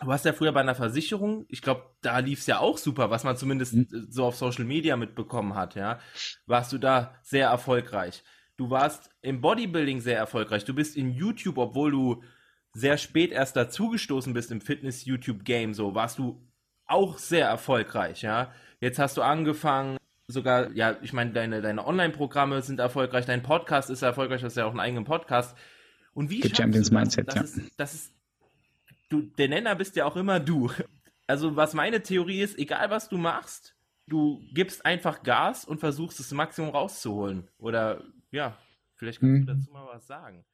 [0.00, 1.44] Du warst ja früher bei einer Versicherung.
[1.48, 4.06] Ich glaube, da lief es ja auch super, was man zumindest mhm.
[4.08, 6.00] so auf Social Media mitbekommen hat, ja.
[6.46, 8.22] Warst du da sehr erfolgreich.
[8.56, 10.64] Du warst im Bodybuilding sehr erfolgreich.
[10.64, 12.22] Du bist in YouTube, obwohl du
[12.74, 16.48] sehr spät erst dazugestoßen bist im Fitness-YouTube-Game, so warst du
[16.86, 18.52] auch sehr erfolgreich, ja.
[18.80, 23.90] Jetzt hast du angefangen, sogar, ja, ich meine, deine, deine Online-Programme sind erfolgreich, dein Podcast
[23.90, 25.56] ist erfolgreich, du hast ja auch einen eigenen Podcast.
[26.14, 27.42] Und wie The Champions du das, Mindset, das ja.
[27.42, 28.12] Ist, das ist,
[29.12, 30.70] du, der Nenner bist ja auch immer du.
[31.26, 36.18] Also, was meine Theorie ist, egal was du machst, du gibst einfach Gas und versuchst
[36.18, 37.48] das Maximum rauszuholen.
[37.58, 38.58] Oder, ja,
[38.96, 39.46] vielleicht kannst hm.
[39.46, 40.44] du dazu mal was sagen.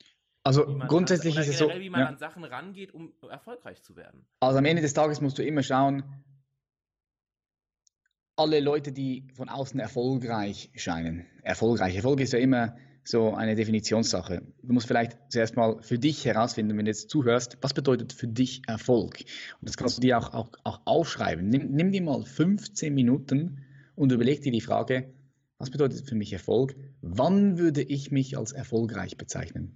[0.45, 1.69] Also grundsätzlich an, ist es so.
[1.69, 2.07] Wie man ja.
[2.07, 4.27] an Sachen rangeht, um erfolgreich zu werden.
[4.41, 6.05] Also am Ende des Tages musst du immer schauen,
[8.37, 11.27] alle Leute, die von außen erfolgreich scheinen.
[11.43, 11.97] Erfolgreich.
[11.97, 12.77] Erfolg ist ja immer
[13.09, 14.43] so eine Definitionssache.
[14.63, 18.29] Du musst vielleicht zuerst mal für dich herausfinden, wenn du jetzt zuhörst, was bedeutet für
[18.29, 19.21] dich Erfolg?
[19.61, 21.49] Und das kannst du dir auch, auch, auch aufschreiben.
[21.49, 25.15] Nimm, nimm dir mal 15 Minuten und überleg dir die Frage,
[25.57, 26.77] was bedeutet für mich Erfolg?
[27.01, 29.73] Wann würde ich mich als erfolgreich bezeichnen?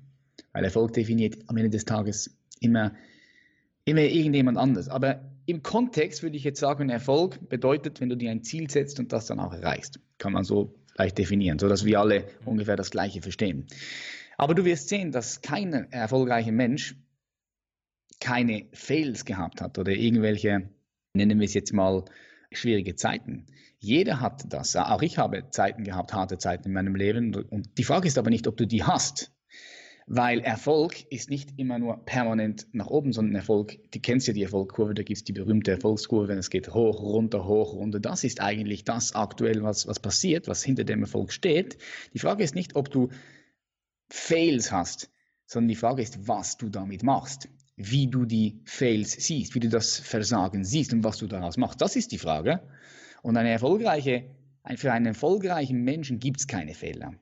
[0.52, 2.92] Weil Erfolg definiert am Ende des Tages immer,
[3.86, 4.88] immer irgendjemand anders.
[4.88, 9.00] Aber im Kontext würde ich jetzt sagen, Erfolg bedeutet, wenn du dir ein Ziel setzt
[9.00, 10.00] und das dann auch erreichst.
[10.18, 13.66] Kann man so leicht definieren, sodass wir alle ungefähr das Gleiche verstehen.
[14.36, 16.96] Aber du wirst sehen, dass kein erfolgreicher Mensch
[18.20, 20.68] keine Fails gehabt hat oder irgendwelche,
[21.14, 22.04] nennen wir es jetzt mal,
[22.52, 23.46] schwierige Zeiten.
[23.78, 24.76] Jeder hat das.
[24.76, 27.34] Auch ich habe Zeiten gehabt, harte Zeiten in meinem Leben.
[27.34, 29.31] Und die Frage ist aber nicht, ob du die hast,
[30.14, 34.42] weil Erfolg ist nicht immer nur permanent nach oben, sondern Erfolg, du kennst ja die
[34.42, 37.98] Erfolgskurve, da gibt es die berühmte Erfolgskurve, es geht hoch, runter, hoch, runter.
[37.98, 41.78] Das ist eigentlich das aktuell, was, was passiert, was hinter dem Erfolg steht.
[42.12, 43.08] Die Frage ist nicht, ob du
[44.10, 45.10] Fails hast,
[45.46, 49.70] sondern die Frage ist, was du damit machst, wie du die Fails siehst, wie du
[49.70, 51.80] das Versagen siehst und was du daraus machst.
[51.80, 52.60] Das ist die Frage.
[53.22, 54.26] Und eine erfolgreiche,
[54.76, 57.14] für einen erfolgreichen Menschen gibt es keine Fehler.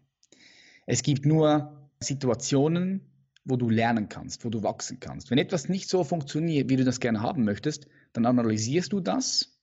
[0.87, 3.03] Es gibt nur Situationen,
[3.45, 5.31] wo du lernen kannst, wo du wachsen kannst.
[5.31, 9.59] Wenn etwas nicht so funktioniert, wie du das gerne haben möchtest, dann analysierst du das,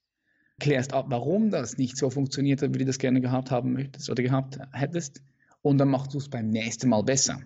[0.59, 4.09] klärst ab, warum das nicht so funktioniert hat, wie du das gerne gehabt haben möchtest
[4.09, 5.21] oder gehabt hättest,
[5.61, 7.41] und dann machst du es beim nächsten Mal besser.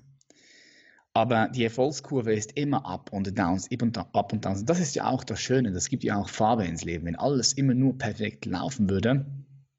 [1.13, 3.69] Aber die Erfolgskurve ist immer up und downs,
[4.13, 4.63] up und downs.
[4.63, 7.05] Das ist ja auch das Schöne, das gibt ja auch Farbe ins Leben.
[7.05, 9.25] Wenn alles immer nur perfekt laufen würde,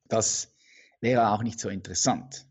[0.08, 0.54] das
[1.00, 2.46] wäre auch nicht so interessant.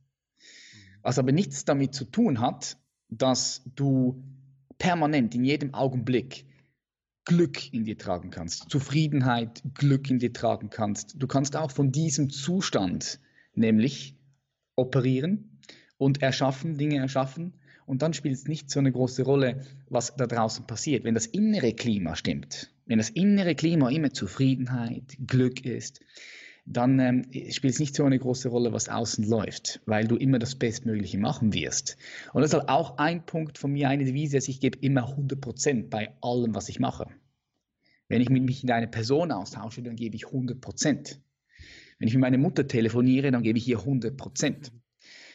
[1.01, 2.77] Was aber nichts damit zu tun hat,
[3.09, 4.23] dass du
[4.77, 6.45] permanent in jedem Augenblick
[7.25, 11.21] Glück in dir tragen kannst, Zufriedenheit, Glück in dir tragen kannst.
[11.21, 13.19] Du kannst auch von diesem Zustand
[13.53, 14.15] nämlich
[14.75, 15.59] operieren
[15.97, 17.53] und erschaffen, Dinge erschaffen.
[17.85, 21.03] Und dann spielt es nicht so eine große Rolle, was da draußen passiert.
[21.03, 25.99] Wenn das innere Klima stimmt, wenn das innere Klima immer Zufriedenheit, Glück ist,
[26.71, 30.39] dann ähm, spielt es nicht so eine große Rolle, was außen läuft, weil du immer
[30.39, 31.97] das Bestmögliche machen wirst.
[32.33, 35.09] Und das ist halt auch ein Punkt von mir, eine Devise, dass ich gebe immer
[35.09, 37.07] 100 Prozent bei allem, was ich mache.
[38.07, 41.21] Wenn ich mich mit einer Person austausche, dann gebe ich 100 Prozent.
[41.99, 44.71] Wenn ich mit meiner Mutter telefoniere, dann gebe ich ihr 100 Prozent.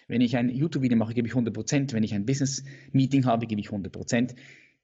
[0.08, 1.92] Wenn ich ein YouTube-Video mache, gebe ich 100 Prozent.
[1.92, 4.34] Wenn ich ein Business-Meeting habe, gebe ich 100 Prozent,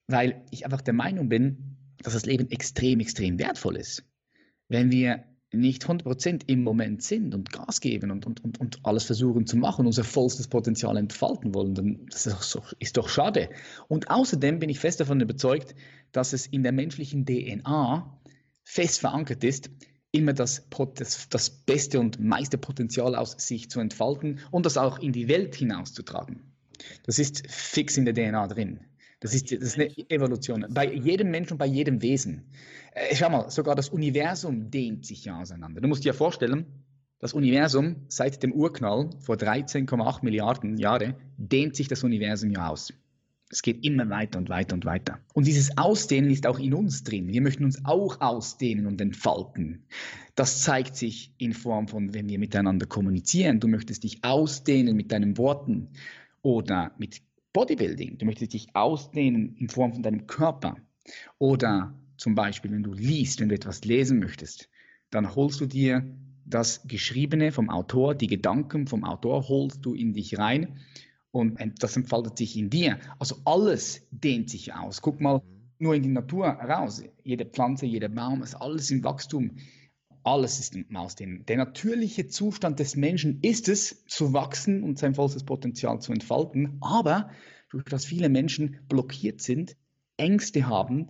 [0.06, 4.04] weil ich einfach der Meinung bin, dass das Leben extrem, extrem wertvoll ist.
[4.68, 9.04] Wenn wir nicht 100% im Moment sind und Gas geben und, und, und, und alles
[9.04, 13.08] versuchen zu machen, unser vollstes Potenzial entfalten wollen, dann das ist, doch so, ist doch
[13.08, 13.50] schade.
[13.88, 15.74] Und außerdem bin ich fest davon überzeugt,
[16.12, 18.18] dass es in der menschlichen DNA
[18.64, 19.70] fest verankert ist,
[20.12, 24.98] immer das, das, das beste und meiste Potenzial aus sich zu entfalten und das auch
[24.98, 26.42] in die Welt hinauszutragen.
[27.04, 28.80] Das ist fix in der DNA drin.
[29.22, 30.66] Das ist, das ist eine Evolution.
[30.70, 32.42] Bei jedem Menschen und bei jedem Wesen.
[32.92, 35.80] Äh, schau mal, sogar das Universum dehnt sich ja auseinander.
[35.80, 36.66] Du musst dir vorstellen,
[37.20, 42.92] das Universum seit dem Urknall vor 13,8 Milliarden Jahren dehnt sich das Universum ja aus.
[43.48, 45.20] Es geht immer weiter und weiter und weiter.
[45.34, 47.28] Und dieses Ausdehnen ist auch in uns drin.
[47.28, 49.84] Wir möchten uns auch ausdehnen und entfalten.
[50.34, 53.60] Das zeigt sich in Form von, wenn wir miteinander kommunizieren.
[53.60, 55.90] Du möchtest dich ausdehnen mit deinen Worten
[56.42, 60.76] oder mit Bodybuilding, du möchtest dich ausdehnen in Form von deinem Körper.
[61.38, 64.68] Oder zum Beispiel, wenn du liest, wenn du etwas lesen möchtest,
[65.10, 70.12] dann holst du dir das Geschriebene vom Autor, die Gedanken vom Autor holst du in
[70.12, 70.78] dich rein
[71.30, 72.98] und das entfaltet sich in dir.
[73.18, 75.02] Also alles dehnt sich aus.
[75.02, 75.42] Guck mal
[75.78, 77.02] nur in die Natur raus.
[77.24, 79.56] Jede Pflanze, jeder Baum, ist alles im Wachstum.
[80.24, 81.44] Alles ist im Ausdehnen.
[81.46, 86.78] Der natürliche Zustand des Menschen ist es, zu wachsen und sein vollstes Potenzial zu entfalten.
[86.80, 87.30] Aber
[87.70, 89.76] durch das viele Menschen blockiert sind,
[90.16, 91.08] Ängste haben,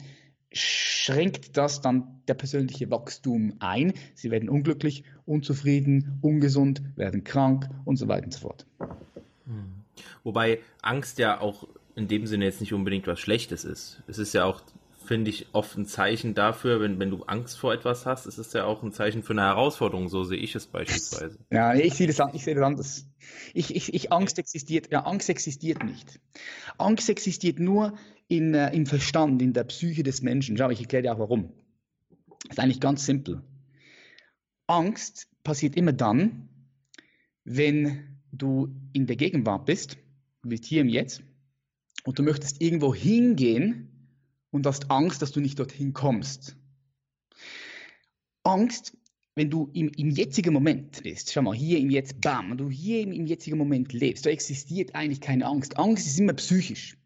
[0.52, 3.94] schränkt das dann der persönliche Wachstum ein.
[4.14, 8.66] Sie werden unglücklich, unzufrieden, ungesund, werden krank und so weiter und so fort.
[8.78, 9.82] Hm.
[10.24, 14.02] Wobei Angst ja auch in dem Sinne jetzt nicht unbedingt was Schlechtes ist.
[14.06, 14.62] Es ist ja auch,
[15.02, 18.52] finde ich, oft ein Zeichen dafür, wenn, wenn du Angst vor etwas hast, ist es
[18.52, 21.38] ja auch ein Zeichen für eine Herausforderung, so sehe ich es beispielsweise.
[21.50, 23.06] Ja, ich sehe das, ich sehe das anders.
[23.54, 26.20] Ich, ich, ich, Angst existiert, ja, Angst existiert nicht.
[26.78, 27.94] Angst existiert nur
[28.28, 30.56] in, äh, im Verstand, in der Psyche des Menschen.
[30.56, 31.52] Schau, ich erkläre dir auch warum.
[32.48, 33.42] Das ist eigentlich ganz simpel.
[34.66, 36.48] Angst passiert immer dann,
[37.44, 39.98] wenn du in der Gegenwart bist,
[40.42, 41.22] du hier im Jetzt
[42.04, 43.91] und du möchtest irgendwo hingehen
[44.52, 46.56] und hast Angst, dass du nicht dorthin kommst.
[48.44, 48.96] Angst,
[49.34, 52.70] wenn du im, im jetzigen Moment bist, schau mal, hier im Jetzt, bam, und du
[52.70, 55.78] hier im, im jetzigen Moment lebst, da existiert eigentlich keine Angst.
[55.78, 56.98] Angst ist immer psychisch.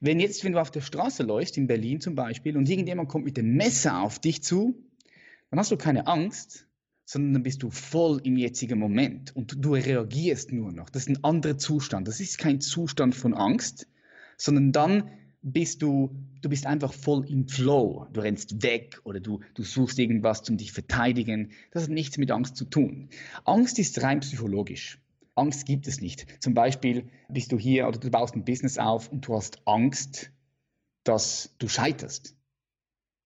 [0.00, 3.24] Wenn jetzt, wenn du auf der Straße läufst, in Berlin zum Beispiel, und irgendjemand kommt
[3.24, 4.80] mit dem Messer auf dich zu,
[5.50, 6.66] dann hast du keine Angst,
[7.04, 10.90] sondern dann bist du voll im jetzigen Moment und du reagierst nur noch.
[10.90, 12.06] Das ist ein anderer Zustand.
[12.06, 13.88] Das ist kein Zustand von Angst,
[14.36, 15.10] sondern dann
[15.46, 16.10] bist du,
[16.42, 18.08] du bist einfach voll im Flow.
[18.12, 21.52] Du rennst weg oder du, du suchst irgendwas zum dich verteidigen.
[21.70, 23.08] Das hat nichts mit Angst zu tun.
[23.44, 24.98] Angst ist rein psychologisch.
[25.36, 26.26] Angst gibt es nicht.
[26.42, 30.32] Zum Beispiel bist du hier oder du baust ein Business auf und du hast Angst,
[31.04, 32.34] dass du scheiterst.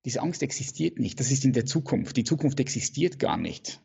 [0.04, 1.20] Diese Angst existiert nicht.
[1.20, 2.18] Das ist in der Zukunft.
[2.18, 3.80] Die Zukunft existiert gar nicht.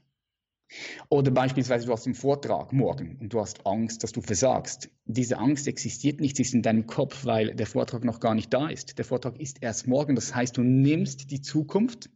[1.10, 4.90] Oder beispielsweise, du hast einen Vortrag morgen und du hast Angst, dass du versagst.
[5.06, 8.54] Diese Angst existiert nicht, sie ist in deinem Kopf, weil der Vortrag noch gar nicht
[8.54, 8.98] da ist.
[8.98, 10.16] Der Vortrag ist erst morgen.
[10.16, 12.10] Das heißt, du nimmst die Zukunft,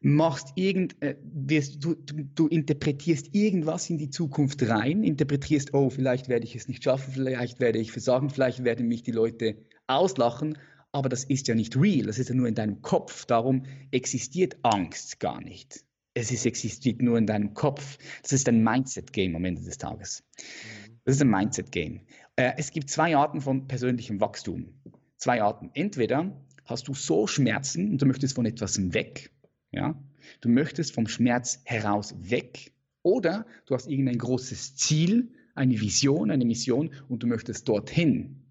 [0.00, 5.90] machst irgend, äh, wirst, du, du, du interpretierst irgendwas in die Zukunft rein, interpretierst, oh,
[5.90, 9.56] vielleicht werde ich es nicht schaffen, vielleicht werde ich versagen, vielleicht werden mich die Leute
[9.86, 10.56] auslachen
[10.92, 13.24] aber das ist ja nicht real, das ist ja nur in deinem Kopf.
[13.26, 15.84] Darum existiert Angst gar nicht.
[16.14, 17.98] Es ist, existiert nur in deinem Kopf.
[18.22, 20.24] Das ist ein Mindset-Game am Ende des Tages.
[20.36, 21.00] Mhm.
[21.04, 22.00] Das ist ein Mindset-Game.
[22.36, 24.74] Äh, es gibt zwei Arten von persönlichem Wachstum.
[25.16, 25.70] Zwei Arten.
[25.74, 29.30] Entweder hast du so Schmerzen und du möchtest von etwas weg.
[29.72, 30.00] Ja?
[30.40, 32.72] Du möchtest vom Schmerz heraus weg.
[33.02, 38.42] Oder du hast irgendein großes Ziel, eine Vision, eine Mission und du möchtest dorthin.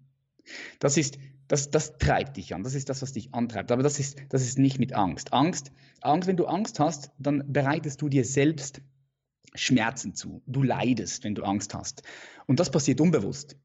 [0.78, 1.18] Das ist
[1.50, 3.72] das, das treibt dich an, das ist das, was dich antreibt.
[3.72, 5.32] Aber das ist, das ist nicht mit Angst.
[5.32, 8.82] Angst, Angst, wenn du Angst hast, dann bereitest du dir selbst
[9.56, 10.42] Schmerzen zu.
[10.46, 12.04] Du leidest, wenn du Angst hast.
[12.46, 13.56] Und das passiert unbewusst,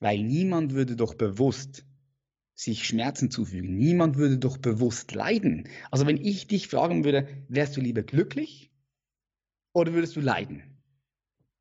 [0.00, 1.86] weil niemand würde doch bewusst
[2.56, 3.78] sich Schmerzen zufügen.
[3.78, 5.68] Niemand würde doch bewusst leiden.
[5.92, 8.72] Also wenn ich dich fragen würde, wärst du lieber glücklich
[9.72, 10.64] oder würdest du leiden?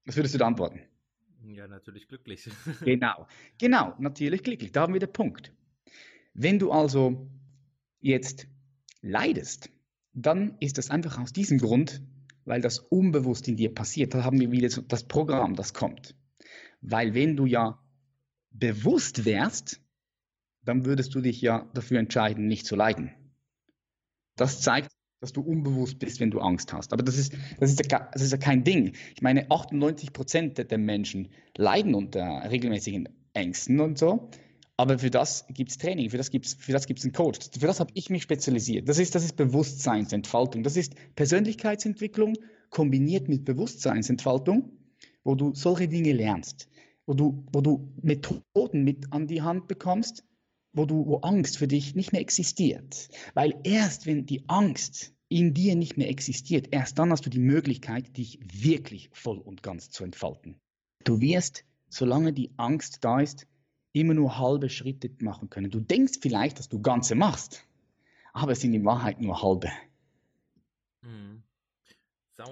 [0.05, 0.82] Was würdest du da antworten?
[1.45, 2.49] Ja, natürlich glücklich.
[2.84, 3.27] genau,
[3.60, 4.71] genau, natürlich glücklich.
[4.71, 5.53] Da haben wir den Punkt.
[6.41, 7.28] Wenn du also
[7.99, 8.47] jetzt
[9.02, 9.69] leidest,
[10.13, 12.02] dann ist das einfach aus diesem Grund,
[12.45, 14.13] weil das unbewusst in dir passiert.
[14.13, 16.15] Da haben wir wieder das Programm, das kommt.
[16.80, 17.84] Weil wenn du ja
[18.52, 19.82] bewusst wärst,
[20.63, 23.12] dann würdest du dich ja dafür entscheiden, nicht zu leiden.
[24.38, 26.93] Das zeigt, dass du unbewusst bist, wenn du Angst hast.
[26.93, 28.93] Aber das ist, das ist, ja, das ist ja kein Ding.
[29.13, 34.32] Ich meine, 98 Prozent der Menschen leiden unter regelmäßigen Ängsten und so.
[34.80, 37.39] Aber für das gibt es Training, für das gibt es einen Coach.
[37.60, 38.88] Für das habe ich mich spezialisiert.
[38.88, 40.63] Das ist, das ist Bewusstseinsentfaltung.
[40.63, 42.38] Das ist Persönlichkeitsentwicklung
[42.70, 44.72] kombiniert mit Bewusstseinsentfaltung,
[45.26, 46.70] wo du solche Dinge lernst,
[47.06, 50.24] wo du, wo du Methoden mit an die Hand bekommst,
[50.72, 53.10] wo du, wo Angst für dich nicht mehr existiert.
[53.34, 57.39] Weil erst wenn die Angst in dir nicht mehr existiert, erst dann hast du die
[57.39, 60.56] Möglichkeit, dich wirklich voll und ganz zu entfalten.
[61.04, 63.46] Du wirst, solange die Angst da ist,
[63.93, 65.71] immer nur halbe Schritte machen können.
[65.71, 67.63] Du denkst vielleicht, dass du ganze machst,
[68.34, 69.69] aber es sind in Wahrheit nur halbe.
[71.02, 71.43] Mhm.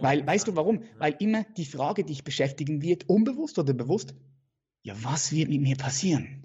[0.02, 0.82] Weil, weißt du warum?
[0.82, 0.89] Ja.
[0.97, 4.15] Weil immer die Frage dich beschäftigen wird, unbewusst oder bewusst,
[4.84, 6.43] ja, was wird mit mir passieren?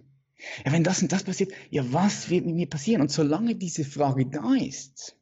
[0.64, 3.02] Ja, wenn das und das passiert, ja, was wird mit mir passieren?
[3.02, 5.16] Und solange diese Frage da ist,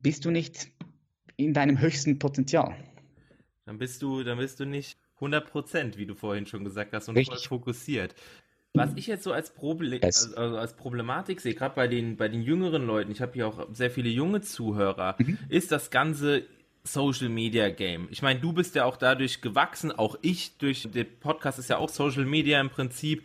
[0.00, 0.70] bist du nicht
[1.36, 2.76] in deinem höchsten Potenzial.
[3.64, 7.08] Dann bist du, dann bist du nicht 100 Prozent, wie du vorhin schon gesagt hast,
[7.08, 7.46] und Richtig.
[7.46, 8.14] voll fokussiert.
[8.76, 12.42] Was ich jetzt so als, Proble also als Problematik sehe, gerade bei den, bei den
[12.42, 15.38] jüngeren Leuten, ich habe hier auch sehr viele junge Zuhörer, mhm.
[15.48, 16.42] ist das ganze
[16.82, 18.08] Social Media Game.
[18.10, 21.78] Ich meine, du bist ja auch dadurch gewachsen, auch ich durch der Podcast ist ja
[21.78, 23.24] auch Social Media im Prinzip.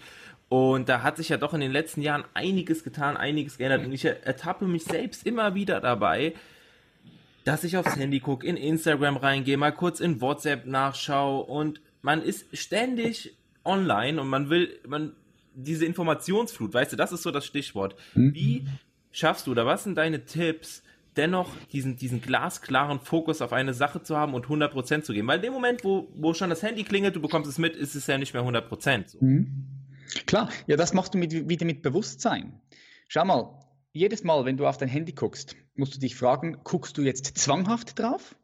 [0.49, 3.85] Und da hat sich ja doch in den letzten Jahren einiges getan, einiges geändert.
[3.85, 6.33] Und ich ertappe mich selbst immer wieder dabei,
[7.43, 12.21] dass ich aufs Handy gucke, in Instagram reingehe, mal kurz in WhatsApp nachschaue und man
[12.21, 15.13] ist ständig online und man will, man,
[15.53, 17.95] diese Informationsflut, weißt du, das ist so das Stichwort.
[18.15, 18.33] Mhm.
[18.33, 18.67] Wie
[19.11, 20.83] schaffst du oder was sind deine Tipps,
[21.15, 25.27] dennoch diesen, diesen glasklaren Fokus auf eine Sache zu haben und 100% zu geben?
[25.27, 27.95] Weil in dem Moment, wo, wo schon das Handy klingelt, du bekommst es mit, ist
[27.95, 29.09] es ja nicht mehr 100%.
[29.09, 29.17] So.
[29.21, 29.65] Mhm.
[30.25, 32.59] Klar, ja, das machst du mit, wieder mit Bewusstsein.
[33.07, 33.59] Schau mal,
[33.91, 37.37] jedes Mal, wenn du auf dein Handy guckst, musst du dich fragen, guckst du jetzt
[37.37, 38.35] zwanghaft drauf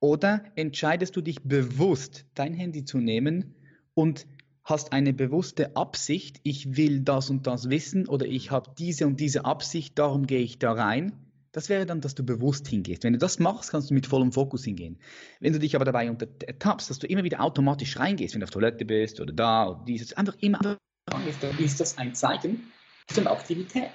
[0.00, 3.54] oder entscheidest du dich bewusst, dein Handy zu nehmen
[3.94, 4.26] und
[4.64, 9.20] hast eine bewusste Absicht, ich will das und das wissen oder ich habe diese und
[9.20, 11.12] diese Absicht, darum gehe ich da rein.
[11.52, 13.04] Das wäre dann, dass du bewusst hingehst.
[13.04, 14.98] Wenn du das machst, kannst du mit vollem Fokus hingehen.
[15.40, 18.50] Wenn du dich aber dabei ertappst, dass du immer wieder automatisch reingehst, wenn du auf
[18.50, 20.78] Toilette bist oder da oder dieses, einfach immer
[21.26, 22.72] ist, dann ist das ein Zeichen
[23.08, 23.92] von Aktivität.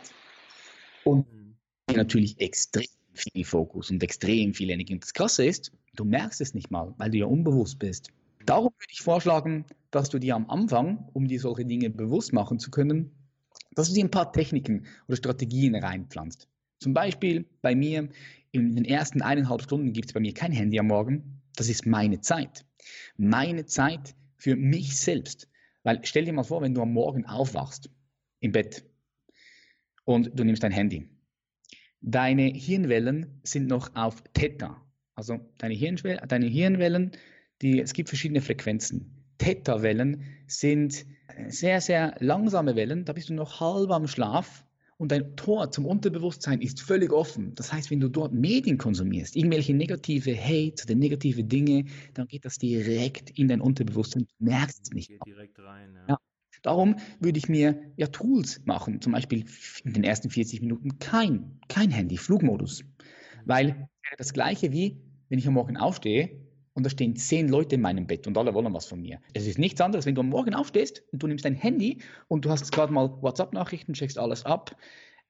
[1.03, 1.55] Und mhm.
[1.95, 4.93] natürlich extrem viel Fokus und extrem viel Energie.
[4.93, 8.09] Und das Krasse ist, du merkst es nicht mal, weil du ja unbewusst bist.
[8.45, 12.59] Darum würde ich vorschlagen, dass du dir am Anfang, um dir solche Dinge bewusst machen
[12.59, 13.11] zu können,
[13.75, 16.47] dass du dir ein paar Techniken oder Strategien reinpflanzt.
[16.79, 18.09] Zum Beispiel bei mir
[18.51, 21.41] in den ersten eineinhalb Stunden gibt es bei mir kein Handy am Morgen.
[21.55, 22.65] Das ist meine Zeit.
[23.17, 25.47] Meine Zeit für mich selbst.
[25.83, 27.89] Weil stell dir mal vor, wenn du am Morgen aufwachst
[28.39, 28.83] im Bett
[30.13, 31.09] und du nimmst dein Handy.
[32.01, 34.81] Deine Hirnwellen sind noch auf Theta.
[35.15, 37.11] Also deine, Hirnschwell deine Hirnwellen,
[37.61, 39.23] die, es gibt verschiedene Frequenzen.
[39.37, 41.05] Theta-Wellen sind
[41.47, 43.05] sehr, sehr langsame Wellen.
[43.05, 44.65] Da bist du noch halb am Schlaf
[44.97, 47.55] und dein Tor zum Unterbewusstsein ist völlig offen.
[47.55, 52.45] Das heißt, wenn du dort Medien konsumierst, irgendwelche negative Hate oder negative Dinge, dann geht
[52.45, 54.27] das direkt in dein Unterbewusstsein.
[54.27, 55.09] Du merkst es nicht.
[55.09, 55.95] Geht direkt rein.
[55.95, 56.05] Ja.
[56.09, 56.17] ja.
[56.61, 59.45] Darum würde ich mir ja Tools machen, zum Beispiel
[59.83, 62.83] in den ersten 40 Minuten kein, kein Handy, Flugmodus.
[63.45, 63.87] Weil
[64.17, 66.41] das gleiche wie, wenn ich am Morgen aufstehe
[66.73, 69.19] und da stehen zehn Leute in meinem Bett und alle wollen was von mir.
[69.33, 72.45] Es ist nichts anderes, wenn du am Morgen aufstehst und du nimmst dein Handy und
[72.45, 74.75] du hast gerade mal WhatsApp-Nachrichten, checkst alles ab,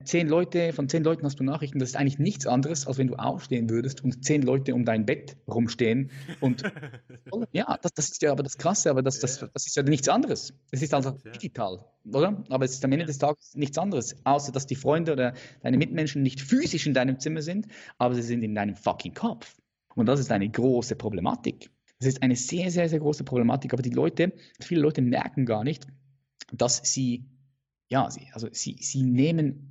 [0.05, 3.07] zehn Leute, von zehn Leuten hast du Nachrichten, das ist eigentlich nichts anderes, als wenn
[3.07, 6.11] du aufstehen würdest und zehn Leute um dein Bett rumstehen.
[6.39, 6.63] Und
[7.51, 10.09] ja, das, das ist ja aber das Krasse, aber das, das, das ist ja nichts
[10.09, 10.53] anderes.
[10.71, 12.43] Es ist also digital, oder?
[12.49, 15.77] Aber es ist am Ende des Tages nichts anderes, außer dass die Freunde oder deine
[15.77, 19.55] Mitmenschen nicht physisch in deinem Zimmer sind, aber sie sind in deinem fucking Kopf.
[19.95, 21.69] Und das ist eine große Problematik.
[21.99, 23.73] Das ist eine sehr, sehr, sehr große Problematik.
[23.73, 25.85] Aber die Leute, viele Leute merken gar nicht,
[26.51, 27.25] dass sie,
[27.89, 29.70] ja, sie, also sie, sie nehmen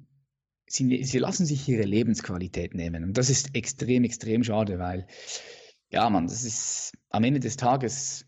[0.71, 3.05] sie, ne-, sie lassen sich ihre Lebensqualität nehmen.
[3.05, 5.07] Und das ist extrem, extrem schade, weil,
[5.91, 8.27] ja, man, das ist am Ende des Tages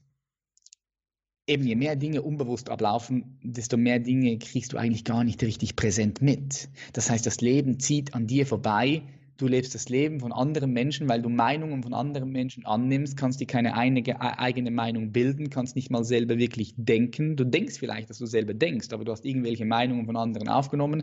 [1.46, 5.76] eben je mehr Dinge unbewusst ablaufen, desto mehr Dinge kriegst du eigentlich gar nicht richtig
[5.76, 6.68] präsent mit.
[6.92, 9.02] Das heißt, das Leben zieht an dir vorbei
[9.42, 13.40] du lebst das Leben von anderen Menschen, weil du Meinungen von anderen Menschen annimmst, kannst
[13.40, 17.34] dir keine einige, eigene Meinung bilden, kannst nicht mal selber wirklich denken.
[17.34, 21.02] Du denkst vielleicht, dass du selber denkst, aber du hast irgendwelche Meinungen von anderen aufgenommen,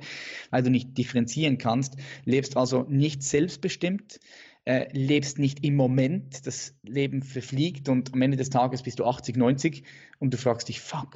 [0.51, 4.21] weil du nicht differenzieren kannst, lebst also nicht selbstbestimmt,
[4.63, 9.05] äh, lebst nicht im Moment, das Leben verfliegt und am Ende des Tages bist du
[9.05, 9.83] 80, 90
[10.19, 11.15] und du fragst dich, fuck,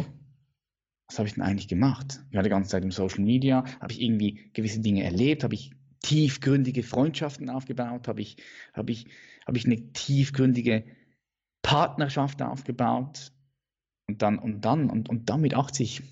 [1.07, 2.21] was habe ich denn eigentlich gemacht?
[2.31, 5.53] Ich war die ganze Zeit im Social Media, habe ich irgendwie gewisse Dinge erlebt, habe
[5.53, 5.71] ich
[6.03, 8.37] tiefgründige Freundschaften aufgebaut, habe ich,
[8.73, 9.07] habe ich,
[9.47, 10.83] habe ich eine tiefgründige
[11.63, 13.31] Partnerschaft aufgebaut
[14.07, 16.03] und dann und dann und, und dann mit 80.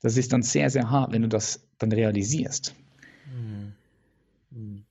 [0.00, 2.74] Das ist dann sehr, sehr hart, wenn du das dann realisierst.
[3.30, 4.84] Hm.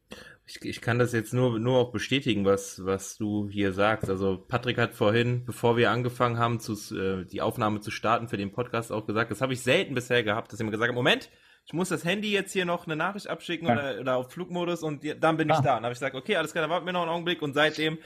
[0.46, 4.10] Ich, ich kann das jetzt nur, nur auch bestätigen, was, was du hier sagst.
[4.10, 8.38] Also Patrick hat vorhin, bevor wir angefangen haben, zu, äh, die Aufnahme zu starten für
[8.38, 11.32] den Podcast auch gesagt, das habe ich selten bisher gehabt, dass jemand gesagt hat, Moment,
[11.66, 13.74] ich muss das Handy jetzt hier noch eine Nachricht abschicken ja.
[13.74, 15.62] oder, oder, auf Flugmodus und dann bin ich ah.
[15.62, 15.78] da.
[15.78, 17.98] Und habe ich gesagt, okay, alles klar, dann warten wir noch einen Augenblick und seitdem,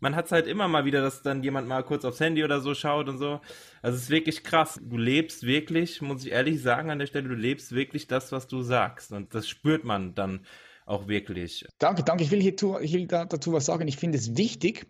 [0.00, 2.60] man hat es halt immer mal wieder, dass dann jemand mal kurz aufs Handy oder
[2.60, 3.40] so schaut und so.
[3.82, 4.80] Also es ist wirklich krass.
[4.82, 8.48] Du lebst wirklich, muss ich ehrlich sagen an der Stelle, du lebst wirklich das, was
[8.48, 9.12] du sagst.
[9.12, 10.44] Und das spürt man dann
[10.84, 11.64] auch wirklich.
[11.78, 12.24] Danke, danke.
[12.24, 13.86] Ich will, hierzu, ich will dazu was sagen.
[13.86, 14.86] Ich finde es wichtig,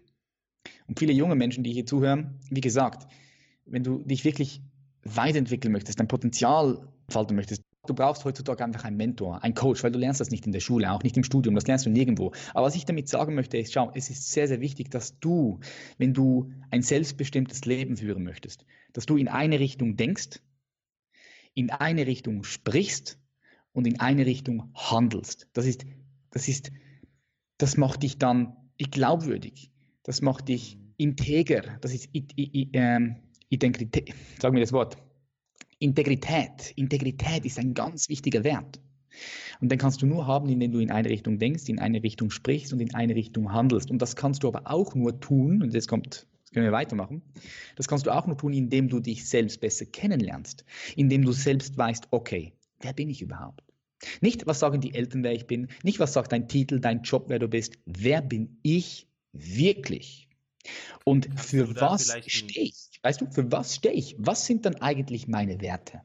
[0.87, 3.07] und viele junge Menschen, die hier zuhören, wie gesagt,
[3.67, 4.63] wenn du dich wirklich
[5.03, 9.93] weiterentwickeln möchtest, dein Potenzial falten möchtest, Du brauchst heutzutage einfach einen Mentor, einen Coach, weil
[9.93, 12.33] du lernst das nicht in der Schule, auch nicht im Studium, das lernst du nirgendwo.
[12.55, 15.61] Aber was ich damit sagen möchte, ist, schau, es ist sehr, sehr wichtig, dass du,
[15.99, 20.41] wenn du ein selbstbestimmtes Leben führen möchtest, dass du in eine Richtung denkst,
[21.55, 23.19] in eine Richtung sprichst
[23.73, 25.49] und in eine Richtung handelst.
[25.53, 25.85] Das ist,
[26.31, 26.73] das ist,
[27.59, 29.71] das macht dich dann glaubwürdig.
[30.03, 31.79] Das macht dich integer.
[31.81, 33.17] Das ist ähm,
[33.49, 34.97] Identität, sagen wir das Wort.
[35.85, 36.73] Integrität.
[36.77, 38.81] Integrität ist ein ganz wichtiger Wert.
[39.61, 42.31] Und den kannst du nur haben, indem du in eine Richtung denkst, in eine Richtung
[42.31, 43.91] sprichst und in eine Richtung handelst.
[43.91, 47.21] Und das kannst du aber auch nur tun, und jetzt kommt, das können wir weitermachen,
[47.77, 50.65] das kannst du auch nur tun, indem du dich selbst besser kennenlernst,
[50.97, 53.63] indem du selbst weißt, okay, wer bin ich überhaupt?
[54.23, 57.27] Nicht, was sagen die Eltern, wer ich bin, nicht, was sagt dein Titel, dein Job,
[57.29, 57.75] wer du bist.
[57.85, 60.29] Wer bin ich wirklich?
[61.05, 62.84] Und für was stehe ich?
[63.05, 64.17] Weißt du, für was stehe ich?
[64.19, 66.01] Was sind dann eigentlich meine Werte?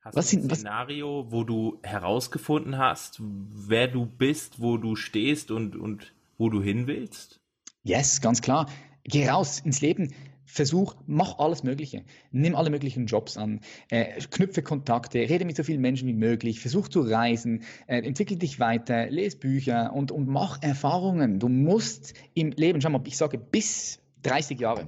[0.00, 1.32] Hast was du ein Szenario, was?
[1.32, 6.86] wo du herausgefunden hast, wer du bist, wo du stehst und, und wo du hin
[6.86, 7.40] willst?
[7.82, 8.70] Yes, ganz klar.
[9.02, 10.14] Geh raus ins Leben.
[10.44, 12.04] Versuch, mach alles Mögliche.
[12.30, 13.60] Nimm alle möglichen Jobs an,
[13.90, 18.38] äh, knüpfe Kontakte, rede mit so vielen Menschen wie möglich, versuch zu reisen, äh, entwickel
[18.38, 21.40] dich weiter, lese Bücher und, und mach Erfahrungen.
[21.40, 24.86] Du musst im Leben, schau mal, ich sage bis 30 Jahre,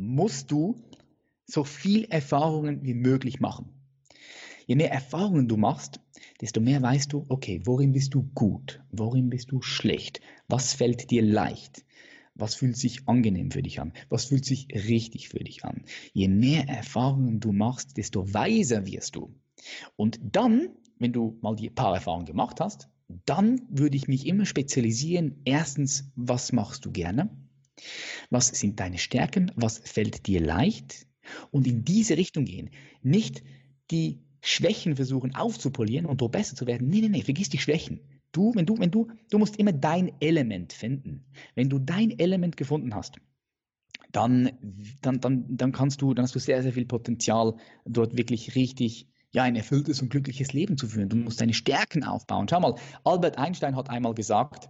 [0.00, 0.76] musst du
[1.44, 3.68] so viel Erfahrungen wie möglich machen.
[4.66, 6.00] Je mehr Erfahrungen du machst,
[6.40, 11.10] desto mehr weißt du, okay, worin bist du gut, worin bist du schlecht, was fällt
[11.10, 11.84] dir leicht,
[12.34, 15.82] was fühlt sich angenehm für dich an, was fühlt sich richtig für dich an.
[16.14, 19.34] Je mehr Erfahrungen du machst, desto weiser wirst du.
[19.96, 22.88] Und dann, wenn du mal die paar Erfahrungen gemacht hast,
[23.26, 25.42] dann würde ich mich immer spezialisieren.
[25.44, 27.28] Erstens, was machst du gerne?
[28.30, 29.52] Was sind deine Stärken?
[29.56, 31.06] Was fällt dir leicht?
[31.50, 32.70] Und in diese Richtung gehen.
[33.02, 33.42] Nicht
[33.90, 36.88] die Schwächen versuchen aufzupolieren und dort besser zu werden.
[36.88, 38.00] Nee, nee, nee, vergiss die Schwächen.
[38.32, 41.24] Du, wenn du, wenn du, du musst immer dein Element finden.
[41.54, 43.16] Wenn du dein Element gefunden hast,
[44.12, 44.50] dann,
[45.02, 47.54] dann, dann, dann kannst du, dann hast du sehr, sehr viel Potenzial,
[47.84, 51.08] dort wirklich richtig, ja, ein erfülltes und glückliches Leben zu führen.
[51.08, 52.46] Du musst deine Stärken aufbauen.
[52.48, 52.74] Schau mal,
[53.04, 54.68] Albert Einstein hat einmal gesagt,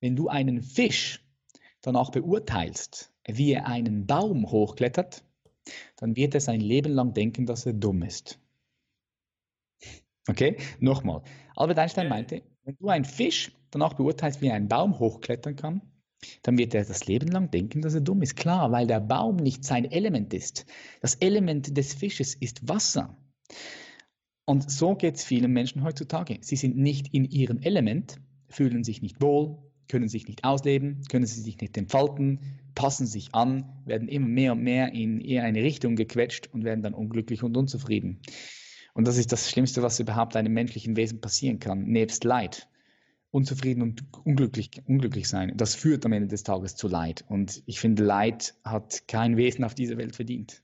[0.00, 1.23] wenn du einen Fisch
[1.86, 5.24] danach beurteilst, wie er einen Baum hochklettert,
[5.96, 8.38] dann wird er sein Leben lang denken, dass er dumm ist.
[10.28, 11.22] Okay, nochmal.
[11.54, 15.82] Albert Einstein meinte, wenn du einen Fisch danach beurteilst, wie er einen Baum hochklettern kann,
[16.42, 18.36] dann wird er das Leben lang denken, dass er dumm ist.
[18.36, 20.64] Klar, weil der Baum nicht sein Element ist.
[21.02, 23.16] Das Element des Fisches ist Wasser.
[24.46, 26.38] Und so geht es vielen Menschen heutzutage.
[26.40, 29.58] Sie sind nicht in ihrem Element, fühlen sich nicht wohl,
[29.88, 32.40] können sich nicht ausleben, können sie sich nicht entfalten,
[32.74, 36.82] passen sich an, werden immer mehr und mehr in eher eine Richtung gequetscht und werden
[36.82, 38.20] dann unglücklich und unzufrieden.
[38.94, 42.68] Und das ist das Schlimmste, was überhaupt einem menschlichen Wesen passieren kann, nebst Leid.
[43.30, 45.52] Unzufrieden und unglücklich, unglücklich sein.
[45.56, 47.24] Das führt am Ende des Tages zu Leid.
[47.28, 50.63] Und ich finde, Leid hat kein Wesen auf dieser Welt verdient.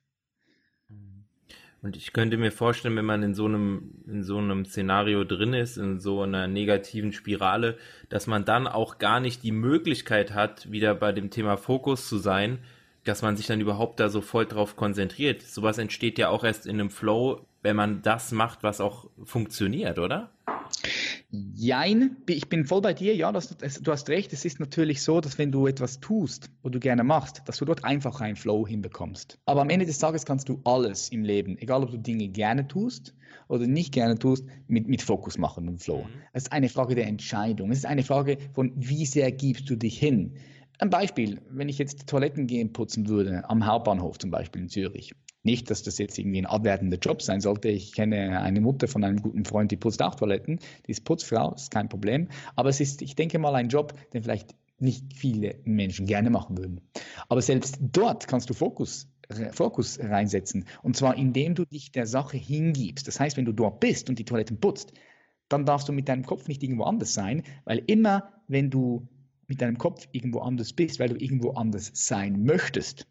[1.82, 5.54] Und ich könnte mir vorstellen, wenn man in so einem, in so einem Szenario drin
[5.54, 7.78] ist, in so einer negativen Spirale,
[8.10, 12.18] dass man dann auch gar nicht die Möglichkeit hat, wieder bei dem Thema Fokus zu
[12.18, 12.58] sein,
[13.04, 15.40] dass man sich dann überhaupt da so voll drauf konzentriert.
[15.40, 19.98] Sowas entsteht ja auch erst in einem Flow, wenn man das macht, was auch funktioniert,
[19.98, 20.30] oder?
[21.32, 25.00] Jein, ich bin voll bei dir, ja, das, das, du hast recht, es ist natürlich
[25.02, 28.34] so, dass wenn du etwas tust, wo du gerne machst, dass du dort einfach einen
[28.34, 29.38] Flow hinbekommst.
[29.46, 32.66] Aber am Ende des Tages kannst du alles im Leben, egal ob du Dinge gerne
[32.66, 33.14] tust
[33.46, 36.02] oder nicht gerne tust, mit, mit Fokus machen und Flow.
[36.02, 36.22] Mhm.
[36.32, 39.76] Es ist eine Frage der Entscheidung, es ist eine Frage von, wie sehr gibst du
[39.76, 40.34] dich hin.
[40.78, 45.12] Ein Beispiel, wenn ich jetzt Toiletten gehen putzen würde, am Hauptbahnhof zum Beispiel in Zürich,
[45.42, 47.68] nicht, dass das jetzt irgendwie ein abwertender Job sein sollte.
[47.68, 50.58] Ich kenne eine Mutter von einem guten Freund, die putzt auch Toiletten.
[50.86, 52.28] Die ist Putzfrau, ist kein Problem.
[52.56, 56.58] Aber es ist, ich denke mal, ein Job, den vielleicht nicht viele Menschen gerne machen
[56.58, 56.80] würden.
[57.28, 59.08] Aber selbst dort kannst du Fokus,
[59.52, 60.64] Fokus reinsetzen.
[60.82, 63.06] Und zwar indem du dich der Sache hingibst.
[63.06, 64.92] Das heißt, wenn du dort bist und die Toiletten putzt,
[65.48, 69.08] dann darfst du mit deinem Kopf nicht irgendwo anders sein, weil immer, wenn du
[69.46, 73.06] mit deinem Kopf irgendwo anders bist, weil du irgendwo anders sein möchtest,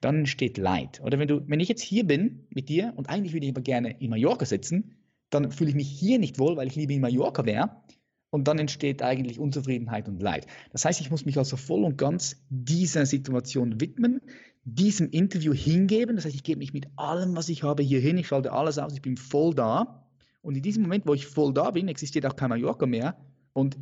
[0.00, 1.00] dann entsteht Leid.
[1.02, 3.62] Oder wenn du, wenn ich jetzt hier bin mit dir und eigentlich würde ich aber
[3.62, 4.96] gerne in Mallorca sitzen,
[5.30, 7.82] dann fühle ich mich hier nicht wohl, weil ich lieber in Mallorca wäre.
[8.30, 10.46] Und dann entsteht eigentlich Unzufriedenheit und Leid.
[10.70, 14.20] Das heißt, ich muss mich also voll und ganz dieser Situation widmen,
[14.64, 16.16] diesem Interview hingeben.
[16.16, 18.18] Das heißt, ich gebe mich mit allem, was ich habe, hier hin.
[18.18, 20.06] Ich schalte alles aus, ich bin voll da.
[20.42, 23.16] Und in diesem Moment, wo ich voll da bin, existiert auch kein Mallorca mehr.
[23.54, 23.78] Und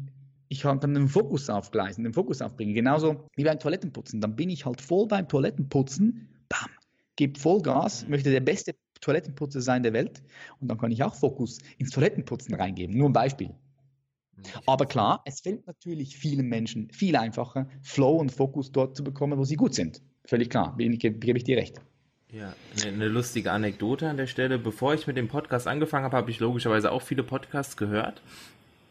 [0.49, 2.75] ich kann den Fokus aufgleisen, den Fokus aufbringen.
[2.75, 4.21] Genauso wie beim Toilettenputzen.
[4.21, 6.71] Dann bin ich halt voll beim Toilettenputzen, bam,
[7.17, 10.23] gebe Vollgas, möchte der beste Toilettenputzer sein der Welt
[10.61, 12.97] und dann kann ich auch Fokus ins Toilettenputzen reingeben.
[12.97, 13.49] Nur ein Beispiel.
[13.49, 14.43] Mhm.
[14.67, 19.39] Aber klar, es fällt natürlich vielen Menschen viel einfacher, Flow und Fokus dort zu bekommen,
[19.39, 20.03] wo sie gut sind.
[20.25, 21.81] Völlig klar, gebe ich dir recht.
[22.33, 24.59] Ja, eine, lustige Anekdote an der Stelle.
[24.59, 28.21] Bevor ich mit dem Podcast angefangen habe, habe ich logischerweise auch viele Podcasts gehört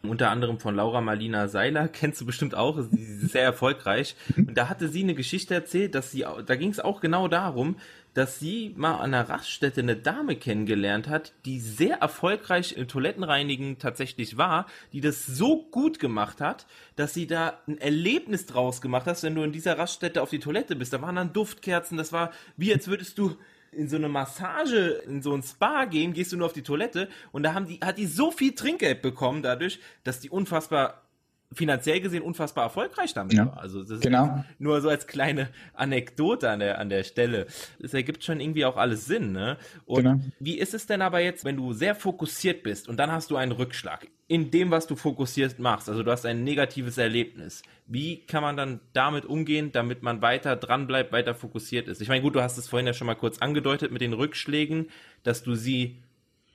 [0.10, 4.16] unter anderem von Laura Marlina Seiler, kennst du bestimmt auch, sie ist sehr erfolgreich.
[4.38, 7.78] Und da hatte sie eine Geschichte erzählt, dass sie, da ging es auch genau darum,
[8.16, 13.78] dass sie mal an einer Raststätte eine Dame kennengelernt hat, die sehr erfolgreich im Toilettenreinigen
[13.78, 19.06] tatsächlich war, die das so gut gemacht hat, dass sie da ein Erlebnis draus gemacht
[19.06, 20.94] hat, wenn du in dieser Raststätte auf die Toilette bist.
[20.94, 23.36] Da waren dann Duftkerzen, das war wie als würdest du
[23.76, 27.10] in so eine Massage, in so ein Spa gehen, gehst du nur auf die Toilette
[27.32, 31.05] und da haben die, hat die so viel Trinkgeld bekommen dadurch, dass die unfassbar
[31.54, 33.58] finanziell gesehen unfassbar erfolgreich damit Ja, war.
[33.60, 34.26] Also das genau.
[34.50, 37.48] ist nur so als kleine Anekdote an der, an der Stelle.
[37.82, 39.58] Es ergibt schon irgendwie auch alles Sinn, ne?
[39.86, 40.20] Und Genau.
[40.40, 43.36] wie ist es denn aber jetzt, wenn du sehr fokussiert bist und dann hast du
[43.38, 45.88] einen Rückschlag in dem, was du fokussiert machst?
[45.88, 47.62] Also du hast ein negatives Erlebnis.
[47.86, 52.02] Wie kann man dann damit umgehen, damit man weiter dran bleibt, weiter fokussiert ist?
[52.02, 54.88] Ich meine, gut, du hast es vorhin ja schon mal kurz angedeutet mit den Rückschlägen,
[55.24, 56.02] dass du sie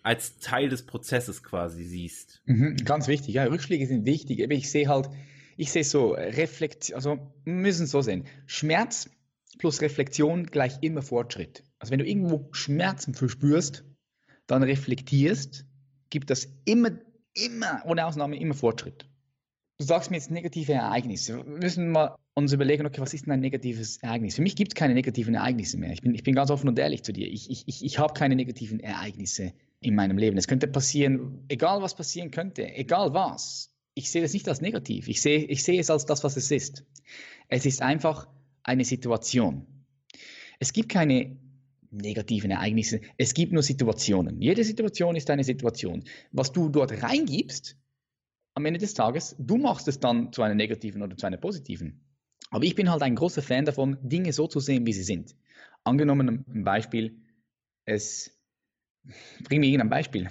[0.02, 2.42] als Teil des Prozesses quasi siehst.
[2.46, 5.10] Mhm, ganz wichtig, ja, Rückschläge sind wichtig, aber ich sehe halt,
[5.56, 9.10] ich sehe so, Reflektion, also müssen so sehen, Schmerz
[9.58, 11.64] plus Reflexion gleich immer Fortschritt.
[11.78, 13.84] Also wenn du irgendwo Schmerzen verspürst,
[14.46, 15.66] dann reflektierst,
[16.08, 16.90] gibt das immer,
[17.34, 19.09] immer, ohne Ausnahme, immer Fortschritt.
[19.80, 21.38] Du sagst mir jetzt negative Ereignisse.
[21.38, 24.34] Wir müssen mal uns überlegen, okay, was ist denn ein negatives Ereignis?
[24.34, 25.90] Für mich gibt es keine negativen Ereignisse mehr.
[25.90, 27.26] Ich bin, ich bin ganz offen und ehrlich zu dir.
[27.26, 30.36] Ich, ich, ich, ich habe keine negativen Ereignisse in meinem Leben.
[30.36, 33.72] Es könnte passieren, egal was passieren könnte, egal was.
[33.94, 35.08] Ich sehe es nicht als negativ.
[35.08, 36.84] Ich sehe, ich sehe es als das, was es ist.
[37.48, 38.28] Es ist einfach
[38.62, 39.66] eine Situation.
[40.58, 41.38] Es gibt keine
[41.90, 43.00] negativen Ereignisse.
[43.16, 44.42] Es gibt nur Situationen.
[44.42, 46.04] Jede Situation ist eine Situation.
[46.32, 47.78] Was du dort reingibst,
[48.54, 52.04] am Ende des Tages, du machst es dann zu einer negativen oder zu einer positiven.
[52.50, 55.36] Aber ich bin halt ein großer Fan davon, Dinge so zu sehen, wie sie sind.
[55.84, 57.22] Angenommen, ein Beispiel,
[57.84, 58.36] es,
[59.44, 60.30] bring mir irgendein Beispiel,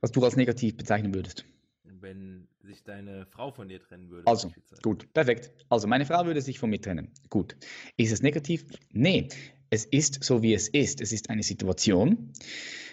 [0.00, 1.44] was du als negativ bezeichnen würdest.
[1.84, 4.26] Wenn sich deine Frau von dir trennen würde.
[4.26, 4.52] Also,
[4.82, 5.52] gut, perfekt.
[5.70, 7.10] Also, meine Frau würde sich von mir trennen.
[7.30, 7.56] Gut.
[7.96, 8.66] Ist es negativ?
[8.90, 9.28] Nee.
[9.74, 11.00] Es ist so, wie es ist.
[11.00, 12.32] Es ist eine Situation.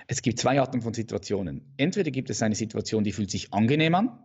[0.07, 1.61] Es gibt zwei Arten von Situationen.
[1.77, 4.17] Entweder gibt es eine Situation, die fühlt sich angenehm an,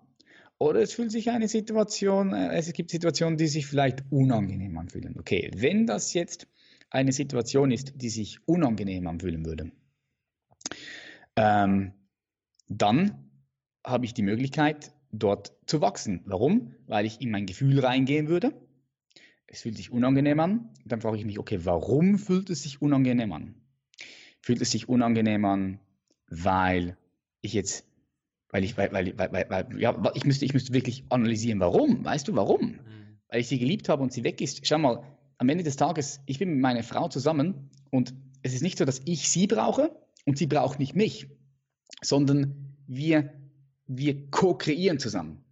[0.57, 5.17] oder es fühlt sich eine Situation, äh, es gibt Situationen, die sich vielleicht unangenehm anfühlen.
[5.19, 6.49] Okay, wenn das jetzt
[6.89, 9.71] eine Situation ist, die sich unangenehm anfühlen würde,
[11.37, 11.93] ähm,
[12.69, 13.31] dann
[13.85, 16.23] habe ich die Möglichkeit, dort zu wachsen.
[16.25, 16.75] Warum?
[16.87, 18.55] Weil ich in mein Gefühl reingehen würde.
[19.47, 20.71] Es fühlt sich unangenehm an.
[20.85, 23.55] Dann frage ich mich, okay, warum fühlt es sich unangenehm an?
[24.41, 25.81] Fühlt es sich unangenehm an,
[26.29, 26.97] weil
[27.41, 27.85] ich jetzt,
[28.51, 32.05] weil ich, weil, weil, weil, weil, weil ja, ich müsste, ich müsste wirklich analysieren, warum?
[32.05, 32.73] Weißt du, warum?
[32.73, 33.19] Mhm.
[33.29, 34.67] weil ich sie geliebt habe und sie weg ist.
[34.67, 35.03] Schau mal,
[35.39, 38.85] am Ende des Tages, ich bin mit meiner Frau zusammen und es ist nicht so,
[38.85, 39.95] dass ich sie brauche
[40.25, 41.29] und sie braucht nicht mich,
[42.03, 43.33] sondern wir,
[43.87, 45.45] wir co-kreieren zusammen.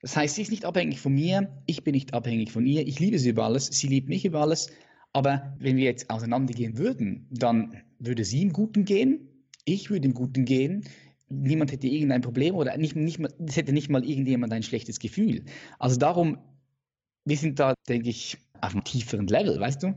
[0.00, 3.00] Das heißt, sie ist nicht abhängig von mir, ich bin nicht abhängig von ihr, ich
[3.00, 4.70] liebe sie über alles, sie liebt mich über alles,
[5.12, 9.28] aber wenn wir jetzt auseinandergehen würden, dann würde sie im Guten gehen,
[9.64, 10.84] ich würde im Guten gehen,
[11.28, 14.98] niemand hätte irgendein Problem oder nicht, nicht mal, es hätte nicht mal irgendjemand ein schlechtes
[15.00, 15.44] Gefühl.
[15.78, 16.38] Also darum,
[17.24, 19.94] wir sind da, denke ich, auf einem tieferen Level, weißt du?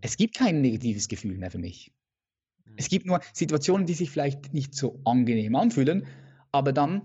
[0.00, 1.92] Es gibt kein negatives Gefühl mehr für mich.
[2.76, 6.06] Es gibt nur Situationen, die sich vielleicht nicht so angenehm anfühlen,
[6.50, 7.02] aber dann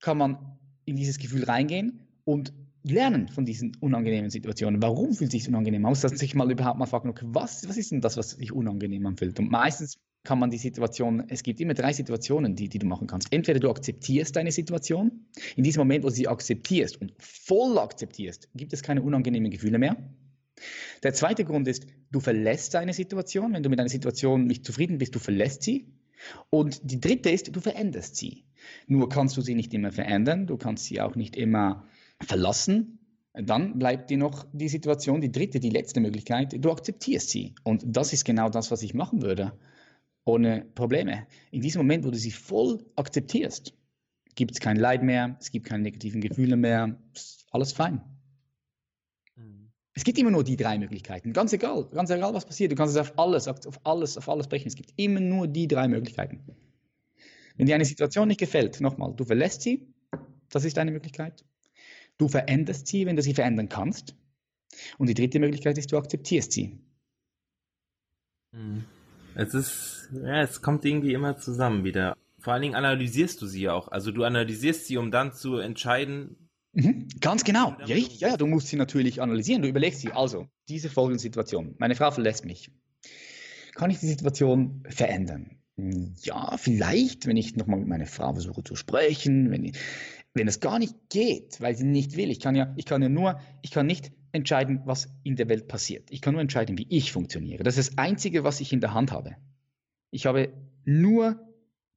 [0.00, 0.57] kann man
[0.88, 4.80] in dieses Gefühl reingehen und lernen von diesen unangenehmen Situationen.
[4.82, 5.90] Warum fühlt sich unangenehm an?
[5.90, 8.52] Muss man sich mal überhaupt mal fragen, okay, was, was ist denn das, was sich
[8.52, 9.38] unangenehm anfühlt?
[9.38, 13.06] Und meistens kann man die Situation, es gibt immer drei Situationen, die, die du machen
[13.06, 13.32] kannst.
[13.32, 15.26] Entweder du akzeptierst deine Situation,
[15.56, 19.78] in diesem Moment, wo du sie akzeptierst und voll akzeptierst, gibt es keine unangenehmen Gefühle
[19.78, 19.96] mehr.
[21.02, 23.52] Der zweite Grund ist, du verlässt deine Situation.
[23.52, 25.92] Wenn du mit einer Situation nicht zufrieden bist, du verlässt sie.
[26.50, 28.44] Und die dritte ist, du veränderst sie.
[28.86, 31.84] Nur kannst du sie nicht immer verändern, du kannst sie auch nicht immer
[32.20, 32.98] verlassen.
[33.32, 37.54] Dann bleibt dir noch die Situation, die dritte, die letzte Möglichkeit, du akzeptierst sie.
[37.62, 39.52] Und das ist genau das, was ich machen würde,
[40.24, 41.26] ohne Probleme.
[41.50, 43.74] In diesem Moment, wo du sie voll akzeptierst,
[44.34, 48.00] gibt es kein Leid mehr, es gibt keine negativen Gefühle mehr, ist alles fein.
[49.36, 49.70] Mhm.
[49.94, 51.32] Es gibt immer nur die drei Möglichkeiten.
[51.32, 52.72] Ganz egal, ganz egal, was passiert.
[52.72, 54.68] Du kannst es auf alles, auf alles, auf alles brechen.
[54.68, 56.44] Es gibt immer nur die drei Möglichkeiten.
[57.58, 59.86] Wenn dir eine Situation nicht gefällt, nochmal, du verlässt sie,
[60.48, 61.44] das ist eine Möglichkeit.
[62.16, 64.14] Du veränderst sie, wenn du sie verändern kannst.
[64.96, 66.78] Und die dritte Möglichkeit ist, du akzeptierst sie.
[68.52, 68.84] Mhm.
[69.34, 72.16] Es ist, ja, es kommt irgendwie immer zusammen wieder.
[72.38, 73.88] Vor allen Dingen analysierst du sie ja auch.
[73.88, 77.76] Also du analysierst sie, um dann zu entscheiden, Mhm, ganz genau.
[77.80, 78.20] Ja, richtig.
[78.20, 79.62] ja, du musst sie natürlich analysieren.
[79.62, 80.12] Du überlegst sie.
[80.12, 81.74] Also, diese folgende Situation.
[81.78, 82.70] Meine Frau verlässt mich.
[83.74, 85.57] Kann ich die Situation verändern?
[86.22, 89.78] Ja, vielleicht, wenn ich nochmal mit meiner Frau versuche zu sprechen, wenn, ich,
[90.34, 92.30] wenn es gar nicht geht, weil sie nicht will.
[92.30, 95.68] Ich kann ja, ich kann ja nur, ich kann nicht entscheiden, was in der Welt
[95.68, 96.10] passiert.
[96.10, 97.62] Ich kann nur entscheiden, wie ich funktioniere.
[97.62, 99.36] Das ist das Einzige, was ich in der Hand habe.
[100.10, 100.52] Ich habe
[100.84, 101.47] nur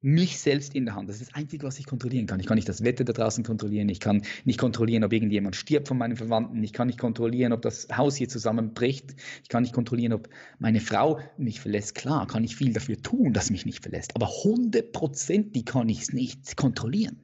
[0.02, 1.10] mich selbst in der Hand.
[1.10, 2.40] Das ist das Einzige, was ich kontrollieren kann.
[2.40, 3.88] Ich kann nicht das Wetter da draußen kontrollieren.
[3.90, 6.64] Ich kann nicht kontrollieren, ob irgendjemand stirbt von meinen Verwandten.
[6.64, 9.16] Ich kann nicht kontrollieren, ob das Haus hier zusammenbricht.
[9.44, 10.28] Ich kann nicht kontrollieren, ob
[10.58, 11.94] meine Frau mich verlässt.
[11.94, 14.16] Klar, kann ich viel dafür tun, dass mich nicht verlässt.
[14.16, 17.24] Aber hundertprozentig kann ich es nicht kontrollieren.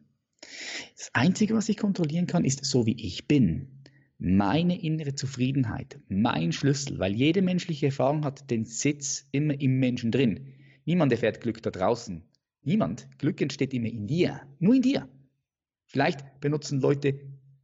[0.95, 3.69] Das Einzige, was ich kontrollieren kann, ist so, wie ich bin.
[4.19, 10.11] Meine innere Zufriedenheit, mein Schlüssel, weil jede menschliche Erfahrung hat den Sitz immer im Menschen
[10.11, 10.53] drin.
[10.85, 12.23] Niemand erfährt Glück da draußen.
[12.63, 13.07] Niemand.
[13.17, 14.41] Glück entsteht immer in dir.
[14.59, 15.07] Nur in dir.
[15.85, 17.19] Vielleicht benutzen Leute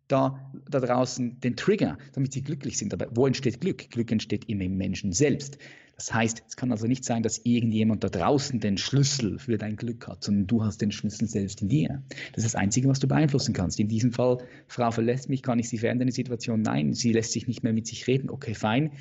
[0.08, 2.94] da, da draußen den Trigger, damit sie glücklich sind.
[2.94, 3.89] Aber wo entsteht Glück?
[3.89, 5.58] Glück entsteht immer im Menschen selbst.
[5.96, 9.76] Das heißt, es kann also nicht sein, dass irgendjemand da draußen den Schlüssel für dein
[9.76, 12.04] Glück hat, sondern du hast den Schlüssel selbst in dir.
[12.34, 13.80] Das ist das Einzige, was du beeinflussen kannst.
[13.80, 16.62] In diesem Fall, Frau verlässt mich, kann ich sie verändern, die Situation?
[16.62, 18.30] Nein, sie lässt sich nicht mehr mit sich reden.
[18.30, 18.91] Okay, fein.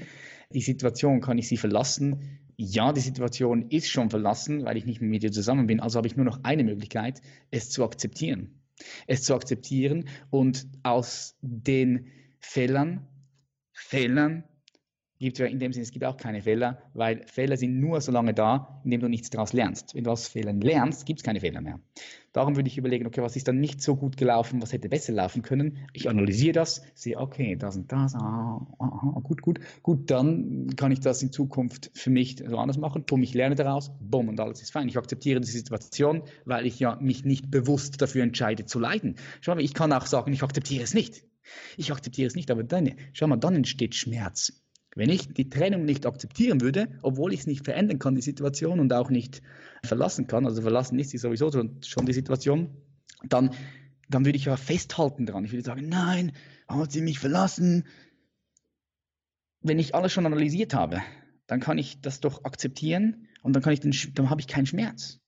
[0.53, 2.41] Die Situation, kann ich sie verlassen?
[2.57, 5.97] Ja, die Situation ist schon verlassen, weil ich nicht mehr mit dir zusammen bin, also
[5.97, 8.61] habe ich nur noch eine Möglichkeit, es zu akzeptieren.
[9.07, 12.09] Es zu akzeptieren und aus den
[12.41, 13.07] Fehlern,
[13.73, 14.45] Fehlern
[15.19, 18.11] gibt ja in dem Sinne, es gibt auch keine Fehler, weil Fehler sind nur so
[18.11, 19.95] lange da, indem du nichts daraus lernst.
[19.95, 21.79] Wenn du aus Fehlern lernst, gibt es keine Fehler mehr.
[22.33, 25.13] Darum würde ich überlegen, okay, was ist dann nicht so gut gelaufen, was hätte besser
[25.13, 25.87] laufen können.
[25.93, 30.75] Ich analysiere das, sehe, okay, das und das, ah, ah, ah, gut, gut, gut, dann
[30.77, 34.29] kann ich das in Zukunft für mich so anders machen, bumm, ich lerne daraus, bumm,
[34.29, 34.89] und alles ist fein.
[34.89, 39.17] Ich akzeptiere die Situation, weil ich ja mich nicht bewusst dafür entscheide zu leiden.
[39.41, 41.25] Schau mal, ich kann auch sagen, ich akzeptiere es nicht.
[41.77, 44.62] Ich akzeptiere es nicht, aber dann, schau mal, dann entsteht Schmerz.
[44.95, 48.79] Wenn ich die Trennung nicht akzeptieren würde, obwohl ich es nicht verändern kann, die Situation
[48.79, 49.43] und auch nicht
[49.85, 52.77] verlassen kann, also verlassen ist sie sowieso schon die Situation,
[53.27, 53.51] dann,
[54.11, 55.45] dann würde ich ja festhalten daran.
[55.45, 56.33] Ich würde sagen, nein,
[56.69, 57.87] hat sie mich verlassen.
[59.61, 61.01] Wenn ich alles schon analysiert habe,
[61.47, 64.67] dann kann ich das doch akzeptieren und dann, kann ich den, dann habe ich keinen
[64.67, 65.21] Schmerz.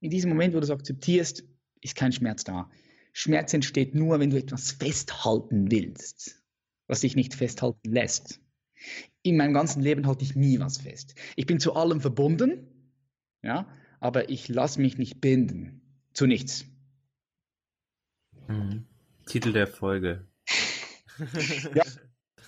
[0.00, 1.44] In diesem Moment, wo du es akzeptierst,
[1.80, 2.70] ist kein Schmerz da.
[3.12, 6.42] Schmerz entsteht nur, wenn du etwas festhalten willst,
[6.86, 8.40] was sich nicht festhalten lässt.
[9.22, 11.14] In meinem ganzen Leben halte ich nie was fest.
[11.34, 12.66] Ich bin zu allem verbunden,
[13.42, 13.68] ja,
[14.00, 15.80] aber ich lasse mich nicht binden.
[16.12, 16.64] Zu nichts.
[18.48, 18.86] Mhm.
[19.26, 20.26] Titel der Folge.
[21.74, 21.82] ja.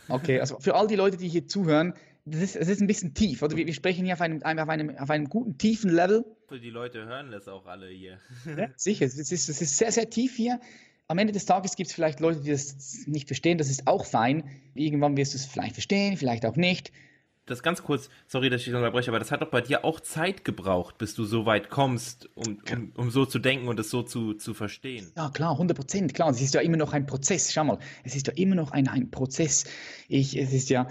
[0.09, 3.15] Okay, also für all die Leute, die hier zuhören, das ist, es ist ein bisschen
[3.15, 3.43] tief.
[3.43, 6.25] Oder wir, wir sprechen hier auf einem, auf, einem, auf einem guten, tiefen Level.
[6.51, 8.19] Die Leute hören das auch alle hier.
[8.45, 10.61] ja, sicher, es ist, es ist sehr, sehr tief hier
[11.09, 13.59] am Ende des Tages gibt es vielleicht Leute, die das nicht verstehen.
[13.59, 14.45] Das ist auch fein.
[14.75, 16.93] Irgendwann wirst du es vielleicht verstehen, vielleicht auch nicht.
[17.47, 20.45] Das ganz kurz, sorry, dass ich unterbreche, aber das hat doch bei dir auch Zeit
[20.45, 24.03] gebraucht, bis du so weit kommst, um, um, um so zu denken und es so
[24.03, 25.11] zu, zu verstehen.
[25.17, 26.29] Ja, klar, 100 Prozent, klar.
[26.29, 27.51] Es ist ja immer noch ein Prozess.
[27.51, 29.65] Schau mal, es ist ja immer noch ein, ein Prozess.
[30.09, 30.89] Ich, es ist ja,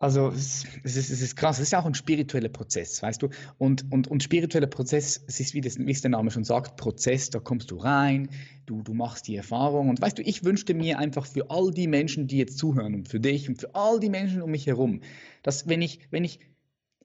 [0.00, 3.30] also es ist, es ist krass, es ist ja auch ein spiritueller Prozess, weißt du?
[3.58, 6.76] Und, und, und spiritueller Prozess, es ist, wie, das, wie es der Name schon sagt,
[6.76, 8.28] Prozess, da kommst du rein,
[8.66, 9.88] du, du machst die Erfahrung.
[9.88, 13.08] Und weißt du, ich wünschte mir einfach für all die Menschen, die jetzt zuhören und
[13.08, 15.00] für dich und für all die Menschen um mich herum,
[15.42, 16.38] dass wenn ich, wenn ich,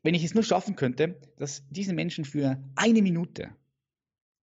[0.04, 3.50] wenn ich es nur schaffen könnte, dass diese Menschen für eine Minute,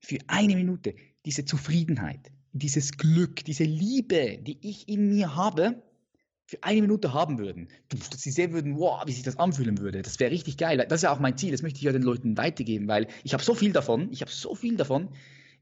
[0.00, 5.84] für eine Minute diese Zufriedenheit, dieses Glück, diese Liebe, die ich in mir habe,
[6.50, 10.02] für eine Minute haben würden, dass sie sehen würden, wow, wie sich das anfühlen würde.
[10.02, 10.84] Das wäre richtig geil.
[10.88, 11.52] Das ist ja auch mein Ziel.
[11.52, 14.08] Das möchte ich ja den Leuten weitergeben, weil ich habe so viel davon.
[14.10, 15.10] Ich habe so viel davon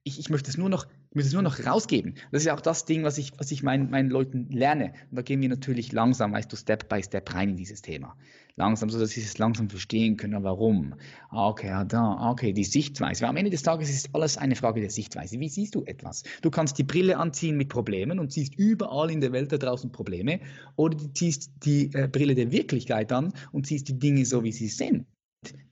[0.09, 2.15] ich, ich möchte es nur noch, ich möchte es nur noch rausgeben.
[2.33, 4.93] Das ist ja auch das Ding, was ich, was ich meinen, meinen Leuten lerne.
[5.11, 8.17] Und da gehen wir natürlich langsam, weißt du, Step by Step rein in dieses Thema.
[8.57, 10.95] Langsam, so dass sie es langsam verstehen können, warum.
[11.31, 13.23] Ah, okay, ja, da, ah, okay, die Sichtweise.
[13.23, 15.39] Weil am Ende des Tages ist alles eine Frage der Sichtweise.
[15.39, 16.25] Wie siehst du etwas?
[16.43, 19.93] Du kannst die Brille anziehen mit Problemen und siehst überall in der Welt da draußen
[19.93, 20.41] Probleme.
[20.75, 24.53] Oder du ziehst die äh, Brille der Wirklichkeit an und siehst die Dinge so, wie
[24.53, 25.07] sie sind.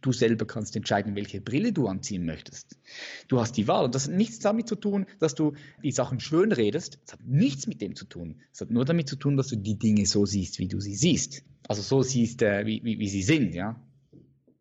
[0.01, 2.79] Du selber kannst entscheiden, welche Brille du anziehen möchtest.
[3.27, 3.87] Du hast die Wahl.
[3.87, 7.01] Und das hat nichts damit zu tun, dass du die Sachen schön redest.
[7.05, 8.41] Das hat nichts mit dem zu tun.
[8.53, 10.95] Es hat nur damit zu tun, dass du die Dinge so siehst, wie du sie
[10.95, 11.43] siehst.
[11.67, 13.81] Also so siehst, äh, wie, wie, wie, sie sind, ja?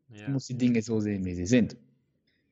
[0.10, 0.26] ja.
[0.26, 1.78] Du musst die Dinge so sehen, wie sie sind.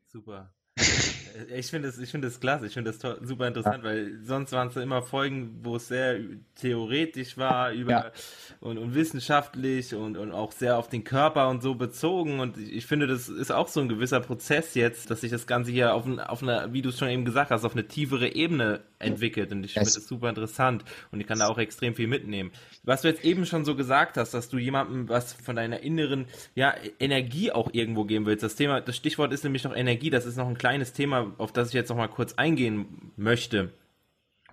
[0.05, 0.53] Super.
[1.55, 3.89] Ich finde das, ich finde das klasse, ich finde das super interessant, ja.
[3.89, 6.19] weil sonst waren es immer Folgen, wo es sehr
[6.55, 8.11] theoretisch war über ja.
[8.59, 12.39] und, und, wissenschaftlich und, und auch sehr auf den Körper und so bezogen.
[12.39, 15.71] Und ich finde, das ist auch so ein gewisser Prozess jetzt, dass sich das Ganze
[15.71, 18.33] hier auf, ein, auf eine, wie du es schon eben gesagt hast, auf eine tiefere
[18.33, 19.51] Ebene entwickelt.
[19.51, 22.51] Und ich finde das super interessant und ich kann da auch extrem viel mitnehmen.
[22.83, 26.25] Was du jetzt eben schon so gesagt hast, dass du jemandem was von deiner inneren
[26.55, 28.43] ja, Energie auch irgendwo geben willst.
[28.43, 31.51] Das Thema, das Stichwort ist nämlich noch Energie, das ist noch ein kleines Thema, auf
[31.51, 33.73] das ich jetzt noch mal kurz eingehen möchte.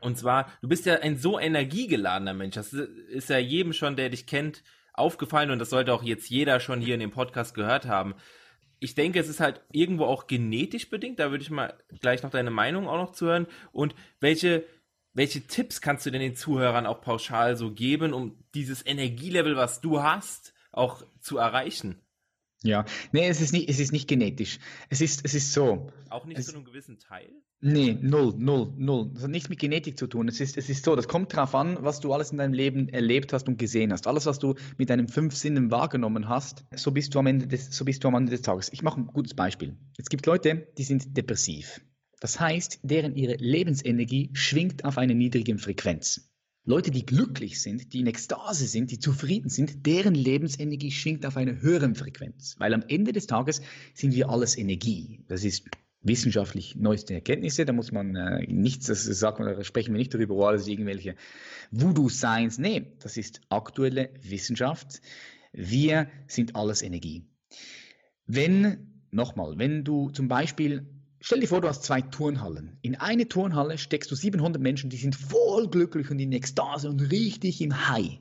[0.00, 2.54] Und zwar, du bist ja ein so energiegeladener Mensch.
[2.54, 6.60] Das ist ja jedem schon, der dich kennt, aufgefallen und das sollte auch jetzt jeder
[6.60, 8.14] schon hier in dem Podcast gehört haben.
[8.80, 11.18] Ich denke, es ist halt irgendwo auch genetisch bedingt.
[11.18, 13.46] Da würde ich mal gleich noch deine Meinung auch noch zuhören.
[13.72, 14.64] Und welche,
[15.12, 19.82] welche Tipps kannst du denn den Zuhörern auch pauschal so geben, um dieses Energielevel, was
[19.82, 22.00] du hast, auch zu erreichen?
[22.62, 24.58] Ja, nee, es ist nicht, es ist nicht genetisch.
[24.90, 25.90] Es ist, es ist so.
[26.10, 27.30] Auch nicht es, zu einem gewissen Teil?
[27.62, 29.10] Nee, null, null, null.
[29.14, 30.28] Das hat nichts mit Genetik zu tun.
[30.28, 32.88] Es ist, es ist so, das kommt darauf an, was du alles in deinem Leben
[32.90, 34.06] erlebt hast und gesehen hast.
[34.06, 37.70] Alles, was du mit deinen fünf Sinnen wahrgenommen hast, so bist du am Ende des,
[37.70, 38.70] so bist du am Ende des Tages.
[38.72, 39.76] Ich mache ein gutes Beispiel.
[39.96, 41.80] Es gibt Leute, die sind depressiv.
[42.20, 46.29] Das heißt, deren ihre Lebensenergie schwingt auf einer niedrigen Frequenz.
[46.70, 51.36] Leute, die glücklich sind, die in Ekstase sind, die zufrieden sind, deren Lebensenergie schwingt auf
[51.36, 52.54] einer höheren Frequenz.
[52.58, 53.60] Weil am Ende des Tages
[53.92, 55.24] sind wir alles Energie.
[55.26, 55.64] Das ist
[56.02, 57.64] wissenschaftlich neueste Erkenntnisse.
[57.64, 60.68] Da muss man äh, nichts, das sagt man, da sprechen wir nicht darüber, wo alles
[60.68, 61.16] irgendwelche
[61.72, 62.58] Voodoo-Science.
[62.58, 65.00] Nee, das ist aktuelle Wissenschaft.
[65.52, 67.24] Wir sind alles Energie.
[68.26, 70.86] Wenn, nochmal, wenn du zum Beispiel,
[71.20, 72.78] stell dir vor, du hast zwei Turnhallen.
[72.82, 77.00] In eine Turnhalle steckst du 700 Menschen, die sind voll glücklich und in Ekstase und
[77.12, 78.18] richtig im High.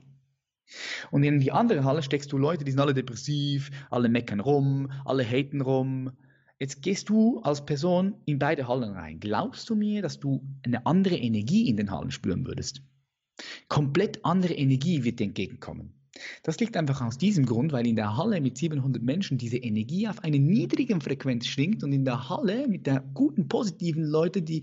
[1.10, 4.92] Und in die andere Halle steckst du Leute, die sind alle depressiv, alle meckern rum,
[5.04, 6.12] alle haten rum,
[6.60, 9.18] Jetzt gehst du als Person in beide Hallen rein.
[9.18, 12.82] Glaubst du mir, dass du eine andere Energie in den Hallen spüren würdest?
[13.68, 15.94] Komplett andere Energie wird dir entgegenkommen.
[16.42, 20.08] Das liegt einfach aus diesem Grund, weil in der Halle mit 700 Menschen diese Energie
[20.08, 24.62] auf einer niedrigen Frequenz schwingt und in der Halle mit der guten, positiven Leute, die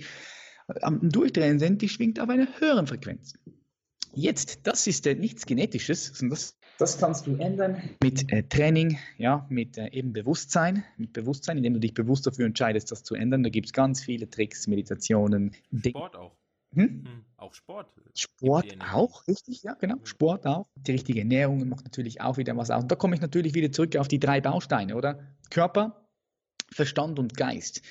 [0.81, 3.33] am Durchdrehen sind, die schwingt auf einer höheren Frequenz.
[4.13, 8.99] Jetzt, das ist äh, nichts Genetisches, sondern das das kannst du ändern mit äh, Training,
[9.17, 13.15] ja, mit äh, eben Bewusstsein, mit Bewusstsein, indem du dich bewusst dafür entscheidest, das zu
[13.15, 13.41] ändern.
[13.41, 15.55] Da gibt es ganz viele Tricks, Meditationen.
[15.75, 16.35] Sport auch.
[16.73, 17.05] Hm?
[17.05, 17.93] Hm, auch Sport.
[18.13, 19.95] Sport auch, richtig, ja, genau.
[20.03, 20.67] Sport auch.
[20.75, 22.83] Die richtige Ernährung macht natürlich auch wieder was aus.
[22.83, 25.19] Und da komme ich natürlich wieder zurück auf die drei Bausteine, oder?
[25.49, 26.07] Körper,
[26.71, 27.81] Verstand und Geist.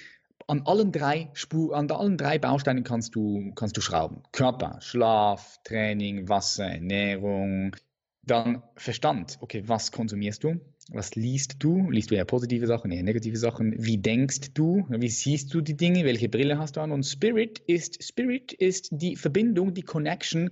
[0.49, 4.23] An allen drei Spur, an allen drei Bausteinen kannst du, kannst du schrauben.
[4.33, 7.75] Körper, Schlaf, Training, Wasser, Ernährung,
[8.23, 9.39] dann Verstand.
[9.41, 10.61] Okay, was konsumierst du?
[10.91, 11.91] Was liest du?
[11.91, 13.75] Liest du eher positive Sachen, eher negative Sachen?
[13.77, 14.87] Wie denkst du?
[14.89, 16.05] Wie siehst du die Dinge?
[16.05, 16.93] Welche Brille hast du an?
[16.93, 20.51] Und Spirit ist, Spirit ist die Verbindung, die Connection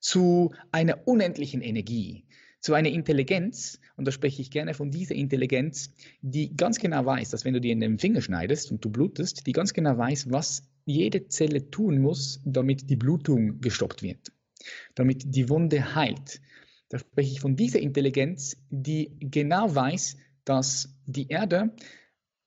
[0.00, 2.24] zu einer unendlichen Energie,
[2.58, 3.78] zu einer Intelligenz.
[3.96, 7.60] Und da spreche ich gerne von dieser Intelligenz, die ganz genau weiß, dass wenn du
[7.60, 11.70] dir in den Finger schneidest und du blutest, die ganz genau weiß, was jede Zelle
[11.70, 14.32] tun muss, damit die Blutung gestoppt wird,
[14.96, 16.40] damit die Wunde heilt
[16.90, 21.70] da spreche ich von dieser Intelligenz, die genau weiß, dass die Erde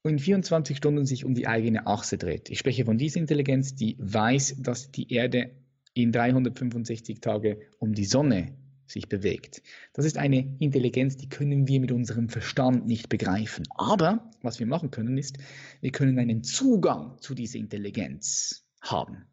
[0.03, 2.49] in 24 Stunden sich um die eigene Achse dreht.
[2.49, 5.51] Ich spreche von dieser Intelligenz, die weiß, dass die Erde
[5.93, 8.53] in 365 Tage um die Sonne
[8.85, 9.63] sich bewegt.
[9.93, 13.63] Das ist eine Intelligenz, die können wir mit unserem Verstand nicht begreifen.
[13.69, 15.37] Aber was wir machen können, ist,
[15.79, 19.23] wir können einen Zugang zu dieser Intelligenz haben.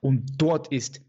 [0.00, 1.00] Und dort ist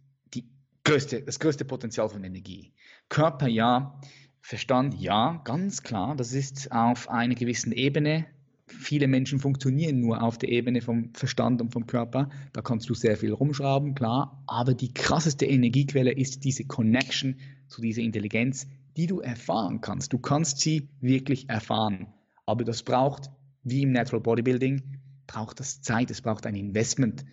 [0.86, 2.72] größte, das größte Potenzial von Energie.
[3.10, 4.00] Körper ja,
[4.48, 6.16] Verstand ja, ganz klar.
[6.16, 8.28] Das ist auf einer gewissen Ebene.
[8.68, 12.30] Viele Menschen funktionieren nur auf der Ebene vom Verstand und vom Körper.
[12.54, 14.44] Da kannst du sehr viel rumschrauben, klar.
[14.46, 20.14] Aber die krasseste Energiequelle ist diese Connection zu dieser Intelligenz, die du erfahren kannst.
[20.14, 22.14] Du kannst sie wirklich erfahren.
[22.46, 23.32] Aber das braucht,
[23.64, 27.26] wie im Natural Bodybuilding, braucht das Zeit, es braucht ein Investment.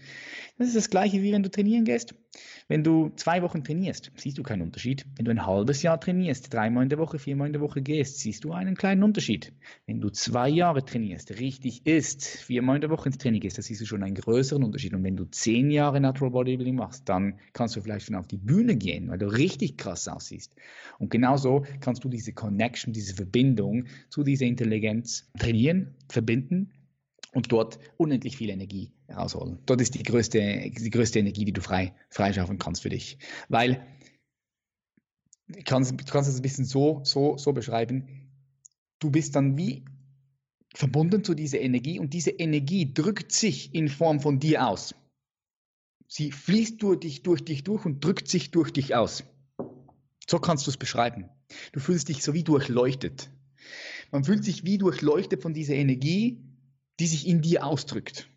[0.58, 2.14] Das ist das gleiche wie wenn du trainieren gehst.
[2.68, 5.04] Wenn du zwei Wochen trainierst, siehst du keinen Unterschied.
[5.16, 8.20] Wenn du ein halbes Jahr trainierst, dreimal in der Woche, viermal in der Woche gehst,
[8.20, 9.52] siehst du einen kleinen Unterschied.
[9.86, 13.62] Wenn du zwei Jahre trainierst, richtig isst, viermal in der Woche ins Training gehst, da
[13.62, 14.94] siehst du schon einen größeren Unterschied.
[14.94, 18.38] Und wenn du zehn Jahre Natural Bodybuilding machst, dann kannst du vielleicht schon auf die
[18.38, 20.54] Bühne gehen, weil du richtig krass aussiehst.
[20.98, 26.70] Und genauso kannst du diese Connection, diese Verbindung zu dieser Intelligenz trainieren, verbinden
[27.32, 29.58] und dort unendlich viel Energie rausholen.
[29.66, 33.18] Dort ist die größte, die größte Energie, die du frei, freischaffen kannst für dich.
[33.48, 33.86] Weil,
[35.48, 38.30] du kannst, kannst es ein bisschen so, so, so beschreiben,
[38.98, 39.84] du bist dann wie
[40.74, 44.94] verbunden zu dieser Energie und diese Energie drückt sich in Form von dir aus.
[46.08, 49.24] Sie fließt durch dich, durch dich durch und drückt sich durch dich aus.
[50.28, 51.30] So kannst du es beschreiben.
[51.72, 53.30] Du fühlst dich so wie durchleuchtet.
[54.10, 56.51] Man fühlt sich wie durchleuchtet von dieser Energie,
[57.00, 58.28] die sich in dir ausdrückt.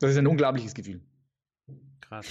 [0.00, 1.00] Das ist ein unglaubliches Gefühl.
[2.00, 2.26] Krass.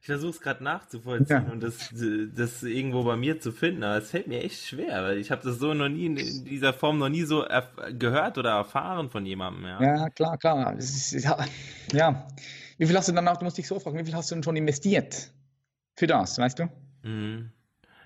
[0.00, 1.52] Ich versuche es gerade nachzuvollziehen ja.
[1.52, 1.92] und das,
[2.34, 5.42] das irgendwo bei mir zu finden, aber es fällt mir echt schwer, weil ich habe
[5.42, 6.14] das so noch nie in
[6.44, 7.44] dieser Form noch nie so
[7.98, 9.64] gehört oder erfahren von jemandem.
[9.64, 10.74] Ja, ja klar, klar.
[10.76, 11.12] Ist,
[11.92, 12.26] ja.
[12.78, 14.36] Wie viel hast du dann auch, du musst dich so fragen, wie viel hast du
[14.36, 15.30] denn schon investiert
[15.96, 16.70] für das, weißt du?
[17.02, 17.50] Mhm.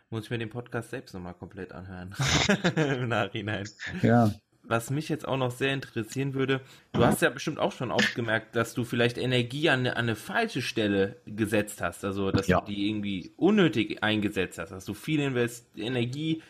[0.08, 2.14] Muss ich mir den Podcast selbst nochmal komplett anhören.
[2.76, 3.68] Im Nachhinein.
[4.02, 4.30] Ja.
[4.64, 6.60] Was mich jetzt auch noch sehr interessieren würde,
[6.92, 10.04] du hast ja bestimmt auch schon oft gemerkt, dass du vielleicht Energie an eine, an
[10.04, 12.60] eine falsche Stelle gesetzt hast, also dass ja.
[12.60, 16.42] du die irgendwie unnötig eingesetzt hast, dass du viel Invest Energie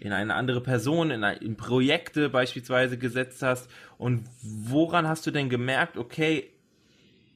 [0.00, 5.48] in eine andere Person, in, in Projekte beispielsweise gesetzt hast und woran hast du denn
[5.48, 6.51] gemerkt, okay,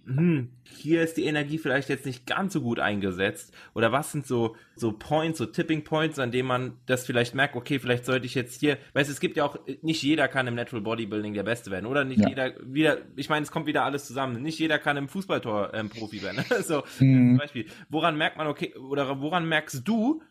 [0.07, 3.53] hm, hier ist die Energie vielleicht jetzt nicht ganz so gut eingesetzt?
[3.75, 7.57] Oder was sind so, so Points, so Tipping Points, an denen man das vielleicht merkt,
[7.57, 10.47] okay, vielleicht sollte ich jetzt hier, weißt du, es gibt ja auch, nicht jeder kann
[10.47, 12.05] im Natural Bodybuilding der Beste werden, oder?
[12.05, 12.29] Nicht ja.
[12.29, 14.43] jeder, wieder, ich meine, es kommt wieder alles zusammen.
[14.43, 16.45] Nicht jeder kann im Fußballtor ähm, Profi werden.
[16.63, 17.31] so, mhm.
[17.31, 17.67] zum Beispiel.
[17.89, 20.23] Woran merkt man, okay, oder woran merkst du,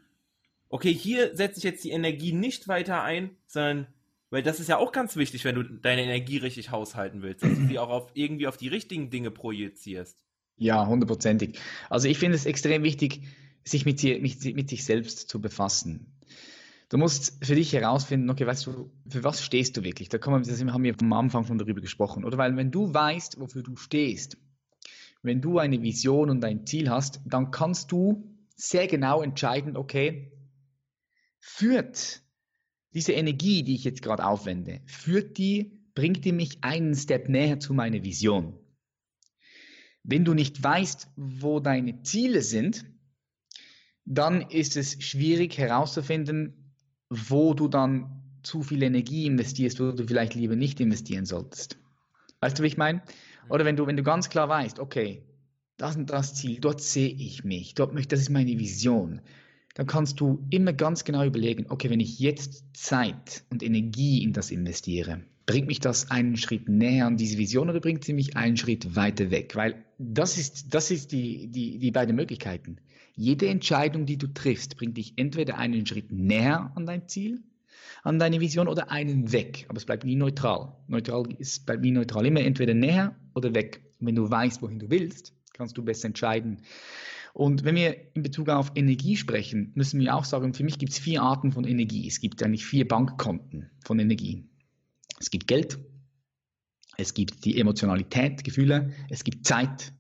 [0.70, 3.88] okay, hier setze ich jetzt die Energie nicht weiter ein, sondern
[4.36, 7.56] weil das ist ja auch ganz wichtig, wenn du deine Energie richtig haushalten willst, dass
[7.58, 10.20] du sie auch auf, irgendwie auf die richtigen Dinge projizierst.
[10.58, 11.58] Ja, hundertprozentig.
[11.90, 13.22] Also ich finde es extrem wichtig,
[13.64, 16.20] sich mit, mit, mit sich selbst zu befassen.
[16.90, 20.10] Du musst für dich herausfinden, okay, weißt du, für was stehst du wirklich?
[20.10, 22.26] Da kommen, das haben wir am Anfang schon darüber gesprochen.
[22.26, 24.36] Oder weil wenn du weißt, wofür du stehst,
[25.22, 30.34] wenn du eine Vision und ein Ziel hast, dann kannst du sehr genau entscheiden, okay,
[31.40, 32.25] führt
[32.96, 37.60] diese Energie, die ich jetzt gerade aufwende, führt die, bringt die mich einen Step näher
[37.60, 38.58] zu meiner Vision.
[40.04, 42.86] Wenn du nicht weißt, wo deine Ziele sind,
[44.06, 46.74] dann ist es schwierig herauszufinden,
[47.10, 51.78] wo du dann zu viel Energie investierst, wo du vielleicht lieber nicht investieren solltest.
[52.40, 53.02] Weißt du, wie ich meine?
[53.50, 55.24] Oder wenn du, wenn du ganz klar weißt, okay,
[55.78, 59.22] das und das Ziel, dort sehe ich mich, dort möchte, das ist meine Vision
[59.76, 64.34] dann kannst du immer ganz genau überlegen, okay, wenn ich jetzt Zeit und Energie in
[64.34, 68.36] das investiere, bringt mich das einen Schritt näher an diese Vision oder bringt sie mich
[68.36, 69.56] einen Schritt weiter weg?
[69.56, 72.78] Weil das ist, das ist die, die, die beiden Möglichkeiten.
[73.16, 77.44] Jede Entscheidung, die du triffst, bringt dich entweder einen Schritt näher an dein Ziel,
[78.04, 79.66] an deine Vision oder einen weg.
[79.68, 80.74] Aber es bleibt nie neutral.
[80.88, 82.26] Neutral ist bleibt nie neutral.
[82.26, 83.82] Immer entweder näher oder weg.
[84.00, 86.62] Und wenn du weißt, wohin du willst, kannst du besser entscheiden,
[87.36, 90.94] und wenn wir in Bezug auf Energie sprechen, müssen wir auch sagen, für mich gibt
[90.94, 92.08] es vier Arten von Energie.
[92.08, 94.48] Es gibt eigentlich vier Bankkonten von Energie.
[95.20, 95.78] Es gibt Geld,
[96.96, 99.94] es gibt die Emotionalität, Gefühle, es gibt Zeit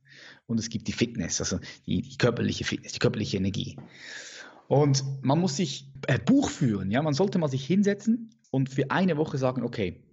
[0.46, 3.76] und es gibt die Fitness, also die, die körperliche Fitness, die körperliche Energie.
[4.70, 8.92] Und man muss sich äh, Buch führen, ja, man sollte mal sich hinsetzen und für
[8.92, 10.06] eine Woche sagen, okay,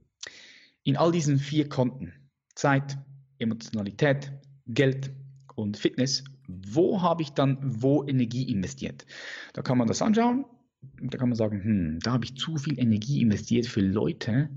[0.82, 2.14] in all diesen vier Konten,
[2.56, 2.98] Zeit,
[3.38, 4.32] Emotionalität,
[4.66, 5.12] Geld
[5.54, 6.24] und Fitness,
[6.66, 9.06] wo habe ich dann wo Energie investiert?
[9.52, 10.44] Da kann man das anschauen.
[11.00, 14.50] Da kann man sagen, hm, da habe ich zu viel Energie investiert für Leute,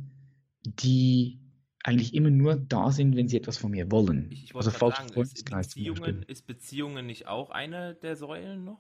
[0.66, 1.40] die
[1.84, 4.30] eigentlich immer nur da sind, wenn sie etwas von mir wollen.
[4.32, 8.80] Ich, ich also falsch sagen, ist Beziehungen, ist Beziehungen nicht auch eine der Säulen noch?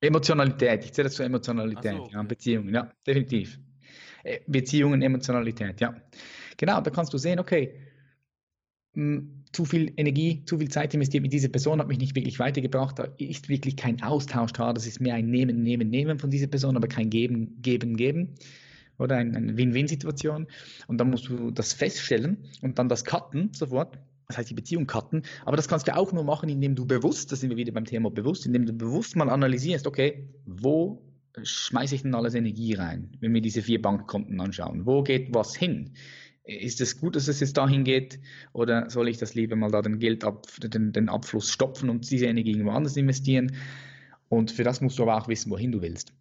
[0.00, 2.14] Emotionalität, ich zähle das zur Emotionalität, so, okay.
[2.14, 3.60] ja, Beziehungen, ja, definitiv.
[4.24, 5.94] Äh, Beziehungen, Emotionalität, ja.
[6.56, 7.78] Genau, da kannst du sehen, okay,
[9.52, 12.98] zu viel Energie, zu viel Zeit investiert mit dieser Person, hat mich nicht wirklich weitergebracht.
[12.98, 14.72] Da ist wirklich kein Austausch da.
[14.72, 18.34] Das ist mehr ein Nehmen, Nehmen, Nehmen von dieser Person, aber kein Geben, Geben, Geben.
[18.98, 20.46] Oder eine Win-Win-Situation.
[20.86, 23.98] Und dann musst du das feststellen und dann das cutten sofort.
[24.28, 25.22] Das heißt, die Beziehung cutten.
[25.44, 27.86] Aber das kannst du auch nur machen, indem du bewusst, da sind wir wieder beim
[27.86, 31.02] Thema bewusst, indem du bewusst mal analysierst, okay, wo
[31.42, 34.86] schmeiße ich denn alles Energie rein, wenn wir diese vier Bankkonten anschauen?
[34.86, 35.90] Wo geht was hin?
[36.44, 38.18] Ist es gut, dass es jetzt dahin geht
[38.52, 42.26] oder soll ich das lieber mal da den Geldab, den, den Abfluss stopfen und diese
[42.26, 43.56] Energie irgendwo anders investieren?
[44.28, 46.12] Und für das musst du aber auch wissen, wohin du willst.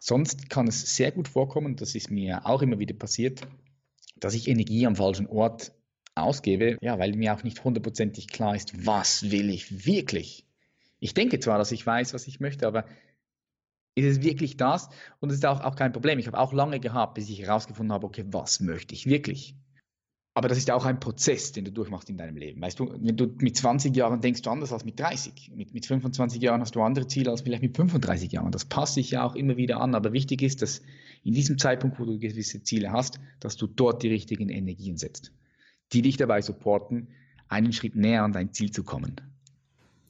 [0.00, 3.46] Sonst kann es sehr gut vorkommen, das ist mir auch immer wieder passiert,
[4.16, 5.72] dass ich Energie am falschen Ort
[6.14, 10.44] ausgebe, ja, weil mir auch nicht hundertprozentig klar ist, was will ich wirklich.
[10.98, 12.86] Ich denke zwar, dass ich weiß, was ich möchte, aber
[13.94, 14.88] ist es wirklich das?
[15.20, 16.18] Und es ist auch, auch kein Problem.
[16.18, 19.54] Ich habe auch lange gehabt, bis ich herausgefunden habe, okay, was möchte ich wirklich?
[20.38, 22.60] Aber das ist auch ein Prozess, den du durchmachst in deinem Leben.
[22.60, 25.50] Weißt du, wenn du mit 20 Jahren denkst du anders als mit 30.
[25.56, 28.52] Mit, mit 25 Jahren hast du andere Ziele als vielleicht mit 35 Jahren.
[28.52, 29.96] Das passt sich ja auch immer wieder an.
[29.96, 30.80] Aber wichtig ist, dass
[31.24, 35.32] in diesem Zeitpunkt, wo du gewisse Ziele hast, dass du dort die richtigen Energien setzt,
[35.92, 37.08] die dich dabei supporten,
[37.48, 39.20] einen Schritt näher an dein Ziel zu kommen.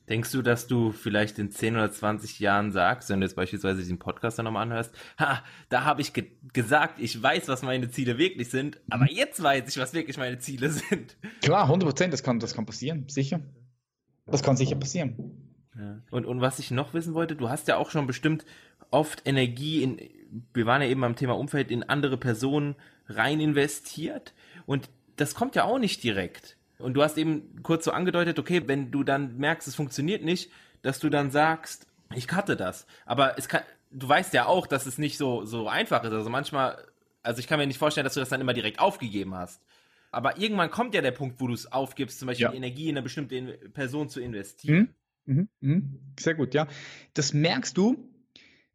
[0.08, 3.80] Denkst du, dass du vielleicht in 10 oder 20 Jahren sagst, wenn du jetzt beispielsweise
[3.80, 7.90] diesen Podcast dann nochmal anhörst, ha, da habe ich ge gesagt, ich weiß, was meine
[7.90, 9.10] Ziele wirklich sind, aber mhm.
[9.12, 11.16] jetzt weiß ich, was wirklich meine Ziele sind.
[11.42, 13.40] Klar, 100 Prozent, das kann, das kann passieren, sicher.
[14.26, 15.54] Das kann sicher passieren.
[15.78, 16.02] Ja.
[16.10, 18.44] Und, und was ich noch wissen wollte, du hast ja auch schon bestimmt
[18.90, 19.98] oft Energie in,
[20.52, 22.76] wir waren ja eben beim Thema Umfeld, in andere Personen
[23.08, 24.34] rein investiert
[24.66, 26.57] und das kommt ja auch nicht direkt.
[26.78, 30.50] Und du hast eben kurz so angedeutet, okay, wenn du dann merkst, es funktioniert nicht,
[30.82, 32.86] dass du dann sagst, ich cutte das.
[33.04, 36.12] Aber es kann, du weißt ja auch, dass es nicht so, so einfach ist.
[36.12, 36.78] Also manchmal,
[37.22, 39.62] also ich kann mir nicht vorstellen, dass du das dann immer direkt aufgegeben hast.
[40.10, 42.52] Aber irgendwann kommt ja der Punkt, wo du es aufgibst, zum Beispiel ja.
[42.52, 44.94] Energie in eine bestimmte Person zu investieren.
[45.26, 45.34] Mhm.
[45.34, 45.48] Mhm.
[45.60, 46.00] Mhm.
[46.18, 46.66] Sehr gut, ja.
[47.14, 48.07] Das merkst du,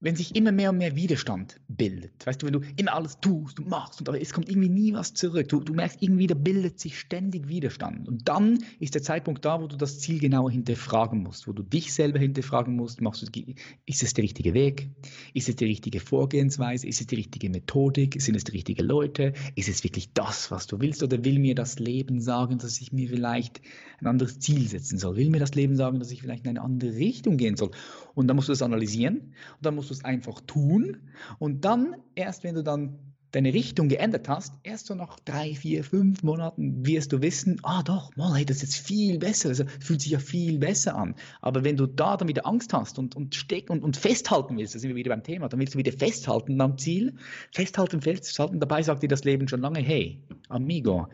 [0.04, 3.60] wenn sich immer mehr und mehr Widerstand bildet, weißt du, wenn du immer alles tust
[3.60, 6.36] und machst, und aber es kommt irgendwie nie was zurück, du, du merkst irgendwie, da
[6.36, 8.10] bildet sich ständig Widerstand.
[8.10, 11.64] Und dann ist der Zeitpunkt da, wo du das Ziel genauer hinterfragen musst, wo du
[11.64, 13.42] dich selber hinterfragen musst, machst du,
[13.86, 14.90] ist es der richtige Weg?
[15.34, 16.86] Ist es die richtige Vorgehensweise?
[16.86, 18.22] Ist es die richtige Methodik?
[18.22, 19.32] Sind es die richtigen Leute?
[19.56, 21.02] Ist es wirklich das, was du willst?
[21.02, 23.62] Oder will mir das Leben sagen, dass ich mir vielleicht
[24.02, 25.16] ein anderes Ziel setzen soll?
[25.16, 27.72] Will mir das Leben sagen, dass ich vielleicht in eine andere Richtung gehen soll?
[28.16, 30.98] Und dann musst du das analysieren und dann musst du es einfach tun.
[31.40, 33.00] Und dann, erst wenn du dann
[33.34, 37.82] deine Richtung geändert hast, erst so nach drei, vier, fünf Monaten wirst du wissen, ah
[37.82, 41.16] doch, mal, hey, das ist jetzt viel besser, also fühlt sich ja viel besser an.
[41.42, 44.76] Aber wenn du da dann wieder Angst hast und, und steck und, und festhalten willst,
[44.76, 47.16] da sind wir wieder beim Thema, dann willst du wieder festhalten am Ziel,
[47.52, 51.08] festhalten, festhalten, dabei sagt dir das Leben schon lange, hey, amigo,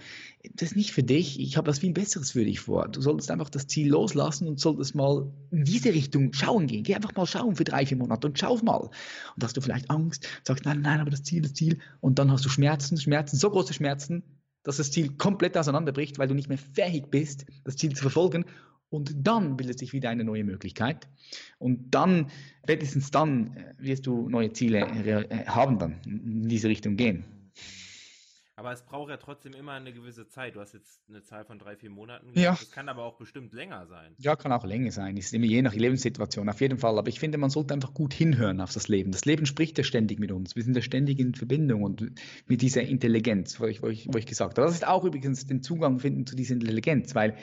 [0.54, 2.88] das ist nicht für dich, ich habe was viel Besseres für dich vor.
[2.88, 6.84] Du solltest einfach das Ziel loslassen und solltest mal in diese Richtung schauen gehen.
[6.84, 8.90] Geh einfach mal schauen für drei, vier Monate und schau mal.
[9.36, 11.80] Und hast du vielleicht Angst, sagst, nein, nein, aber das Ziel, das Ziel.
[12.00, 14.24] Und dann hast du Schmerzen, Schmerzen, so große Schmerzen,
[14.64, 18.46] dass das Ziel komplett auseinanderbricht, weil du nicht mehr fähig bist, das Ziel zu verfolgen.
[18.90, 21.08] Und dann bildet sich wieder eine neue Möglichkeit.
[21.58, 22.28] Und dann,
[22.64, 27.26] spätestens dann, äh, wirst du neue Ziele äh, haben, dann in diese Richtung gehen.
[28.60, 30.58] Aber es braucht ja trotzdem immer eine gewisse Zeit.
[30.58, 32.38] Du hast jetzt eine Zahl von drei, vier Monaten.
[32.38, 32.52] Ja.
[32.52, 34.14] Das kann aber auch bestimmt länger sein.
[34.18, 35.16] Ja, kann auch länger sein.
[35.16, 37.00] Ist immer je nach Lebenssituation, auf jeden Fall.
[37.00, 39.14] Aber ich finde, man sollte einfach gut hinhören auf das Leben.
[39.14, 40.58] Das Leben spricht ja ständig mit uns.
[40.58, 42.12] Wir sind ja ständig in Verbindung und
[42.48, 44.68] mit dieser Intelligenz, wo ich, wo ich, wo ich gesagt habe.
[44.68, 47.38] Das ist auch übrigens den Zugang finden zu dieser Intelligenz, weil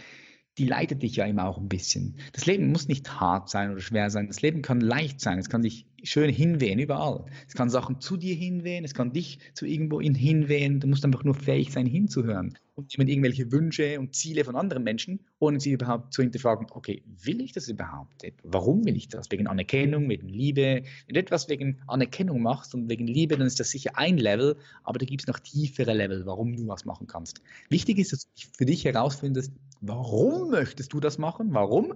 [0.58, 2.18] die leitet dich ja immer auch ein bisschen.
[2.34, 4.26] Das Leben muss nicht hart sein oder schwer sein.
[4.26, 5.38] Das Leben kann leicht sein.
[5.38, 7.24] Es kann dich schön hinwehen, überall.
[7.48, 10.80] Es kann Sachen zu dir hinwehen, es kann dich zu irgendwo hinwehen.
[10.80, 12.56] Du musst einfach nur fähig sein, hinzuhören.
[12.74, 17.02] Und jemand irgendwelche Wünsche und Ziele von anderen Menschen, ohne sie überhaupt zu hinterfragen, okay,
[17.06, 18.22] will ich das überhaupt?
[18.42, 19.30] Warum will ich das?
[19.30, 20.82] Wegen Anerkennung, wegen Liebe.
[21.06, 24.56] Wenn du etwas wegen Anerkennung machst und wegen Liebe, dann ist das sicher ein Level,
[24.84, 27.40] aber da gibt es noch tiefere Level, warum du was machen kannst.
[27.70, 31.54] Wichtig ist, dass du für dich herausfindest, warum möchtest du das machen?
[31.54, 31.94] Warum?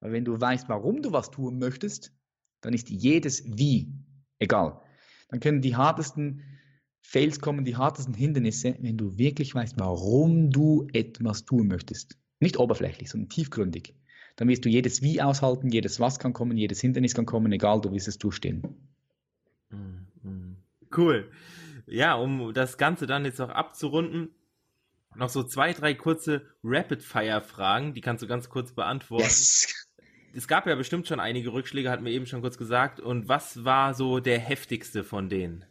[0.00, 2.12] Weil wenn du weißt, warum du was tun möchtest,
[2.60, 3.92] dann ist jedes Wie
[4.38, 4.80] egal.
[5.28, 6.42] Dann können die hartesten
[7.02, 12.18] Fails kommen, die hartesten Hindernisse, wenn du wirklich weißt, warum du etwas tun möchtest.
[12.40, 13.94] Nicht oberflächlich, sondern tiefgründig.
[14.36, 17.80] Dann wirst du jedes Wie aushalten, jedes Was kann kommen, jedes Hindernis kann kommen, egal,
[17.80, 18.62] du wirst es durchstehen.
[19.70, 20.56] Mhm.
[20.96, 21.30] Cool.
[21.86, 24.30] Ja, um das Ganze dann jetzt noch abzurunden,
[25.16, 29.24] noch so zwei, drei kurze Rapid-Fire-Fragen, die kannst du ganz kurz beantworten.
[29.24, 29.79] Yes
[30.34, 33.00] es gab ja bestimmt schon einige Rückschläge, hatten wir eben schon kurz gesagt.
[33.00, 35.64] Und was war so der heftigste von denen?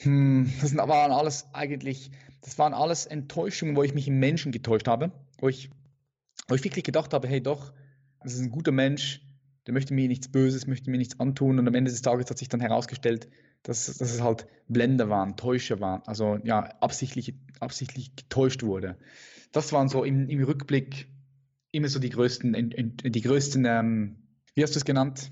[0.00, 2.10] Hm, das waren alles eigentlich,
[2.42, 5.70] das waren alles Enttäuschungen, wo ich mich im Menschen getäuscht habe, wo ich,
[6.48, 7.72] wo ich wirklich gedacht habe, hey doch,
[8.22, 9.22] das ist ein guter Mensch,
[9.66, 12.38] der möchte mir nichts Böses, möchte mir nichts antun und am Ende des Tages hat
[12.38, 13.28] sich dann herausgestellt,
[13.62, 18.96] dass, dass es halt Blender waren, Täuscher waren, also ja, absichtlich, absichtlich getäuscht wurde.
[19.50, 21.08] Das waren so im, im Rückblick
[21.76, 22.74] immer so die größten,
[23.04, 24.16] die größten, ähm,
[24.54, 25.30] wie hast du es genannt?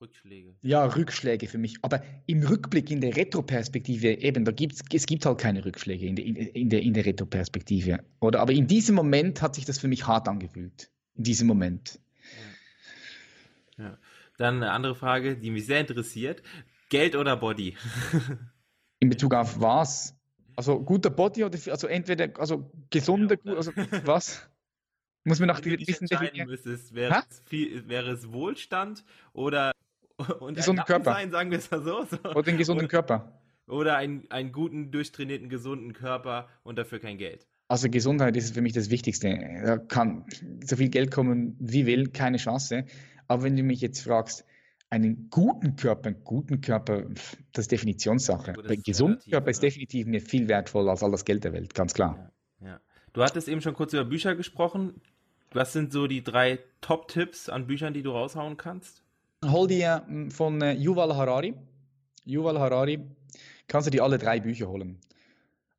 [0.00, 0.54] Rückschläge.
[0.62, 1.76] Ja, Rückschläge für mich.
[1.82, 6.16] Aber im Rückblick, in der Retroperspektive, eben, da gibt's, es gibt halt keine Rückschläge in
[6.16, 8.00] der, in der, in der Retroperspektive.
[8.20, 10.90] Oder, aber in diesem Moment hat sich das für mich hart angefühlt.
[11.16, 12.00] In diesem Moment.
[13.76, 13.84] Ja.
[13.84, 13.98] ja.
[14.38, 16.42] Dann eine andere Frage, die mich sehr interessiert.
[16.88, 17.76] Geld oder Body?
[19.00, 20.16] in Bezug auf was?
[20.56, 23.72] Also guter Body oder also entweder also gesunder, also
[24.04, 24.49] was?
[25.24, 29.72] Muss man noch Wenn du wissen, entscheiden müsstest, wäre es, viel, wäre es Wohlstand oder
[30.40, 31.12] und gesunden Körper.
[31.12, 32.16] Sein, sagen wir es mal so, so.
[32.30, 33.40] Oder den gesunden oder, Körper.
[33.66, 37.46] Oder einen, einen guten, durchtrainierten, gesunden Körper und dafür kein Geld.
[37.68, 39.38] Also Gesundheit ist für mich das Wichtigste.
[39.64, 40.24] Da kann
[40.64, 42.84] so viel Geld kommen, wie will, keine Chance.
[43.28, 44.44] Aber wenn du mich jetzt fragst,
[44.88, 47.04] einen guten Körper, einen guten Körper,
[47.52, 48.54] das ist Definitionssache.
[48.68, 51.94] Ein gesunder Körper ist definitiv mir viel wertvoller als all das Geld der Welt, ganz
[51.94, 52.16] klar.
[52.16, 52.30] Ja, ja.
[53.12, 55.00] Du hattest eben schon kurz über Bücher gesprochen.
[55.52, 59.02] Was sind so die drei Top-Tipps an Büchern, die du raushauen kannst?
[59.44, 61.54] Hol dir hm, von äh, Yuval Harari.
[62.24, 63.00] Yuval Harari
[63.66, 64.98] kannst du dir alle drei Bücher holen.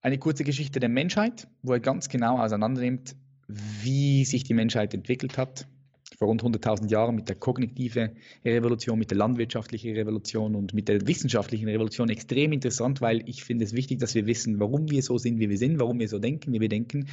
[0.02, 3.16] Eine kurze Geschichte der Menschheit, wo er ganz genau auseinandernimmt,
[3.48, 5.68] wie sich die Menschheit entwickelt hat,
[6.22, 8.12] vor rund 100.000 Jahren mit der kognitiven
[8.46, 13.66] Revolution, mit der landwirtschaftlichen Revolution und mit der wissenschaftlichen Revolution extrem interessant, weil ich finde
[13.66, 16.20] es wichtig, dass wir wissen, warum wir so sind, wie wir sind, warum wir so
[16.20, 17.08] denken, wie wir denken,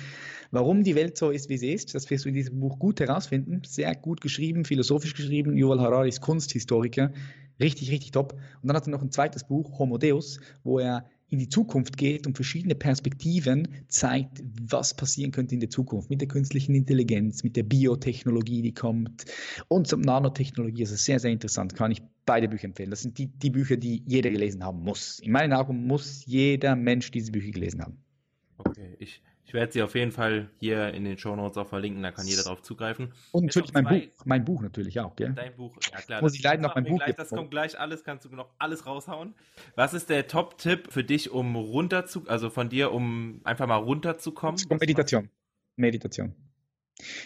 [0.50, 1.94] warum die Welt so ist, wie sie ist.
[1.94, 3.62] Das wirst du in diesem Buch gut herausfinden.
[3.64, 5.56] Sehr gut geschrieben, philosophisch geschrieben.
[5.56, 7.10] Yuval Harari ist Kunsthistoriker.
[7.58, 8.34] Richtig, richtig top.
[8.34, 11.96] Und dann hat er noch ein zweites Buch, Homo Deus, wo er in die Zukunft
[11.96, 17.44] geht und verschiedene Perspektiven zeigt, was passieren könnte in der Zukunft mit der künstlichen Intelligenz,
[17.44, 19.26] mit der Biotechnologie, die kommt
[19.68, 20.82] und zum Nanotechnologie.
[20.82, 21.74] Also sehr, sehr interessant.
[21.74, 22.90] Kann ich beide Bücher empfehlen.
[22.90, 25.18] Das sind die, die Bücher, die jeder gelesen haben muss.
[25.20, 27.98] In meinen Augen muss jeder Mensch diese Bücher gelesen haben.
[28.58, 32.02] Okay, ich, ich werde sie auf jeden Fall hier in den Show Notes auch verlinken,
[32.02, 33.14] da kann jeder darauf zugreifen.
[33.32, 35.32] Und natürlich mein Buch, mein Buch natürlich auch, gell?
[35.34, 36.20] Dein Buch, ja klar.
[36.20, 38.84] Muss ich leider noch mein Buch gleich, Das kommt gleich alles, kannst du noch alles
[38.84, 39.34] raushauen.
[39.74, 43.76] Was ist der Top-Tipp für dich, um runter zu, also von dir, um einfach mal
[43.76, 44.60] runterzukommen?
[44.68, 45.30] Meditation.
[45.76, 46.34] Meditation.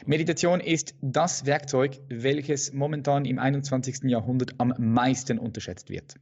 [0.06, 4.04] Meditation ist das Werkzeug, welches momentan im 21.
[4.04, 6.14] Jahrhundert am meisten unterschätzt wird.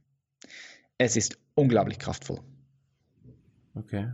[0.97, 2.39] Es ist unglaublich kraftvoll.
[3.75, 4.13] Okay.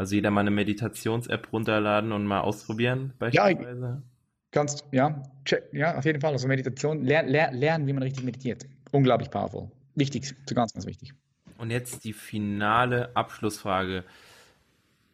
[0.00, 3.82] Also jeder mal eine Meditations-App runterladen und mal ausprobieren, beispielsweise.
[3.82, 4.02] Ja,
[4.50, 6.32] kannst, ja, check, ja, auf jeden Fall.
[6.32, 8.64] Also Meditation, ler, ler, lernen, wie man richtig meditiert.
[8.92, 9.70] Unglaublich powerful.
[9.96, 11.12] Wichtig, so ganz, ganz wichtig.
[11.58, 14.04] Und jetzt die finale Abschlussfrage.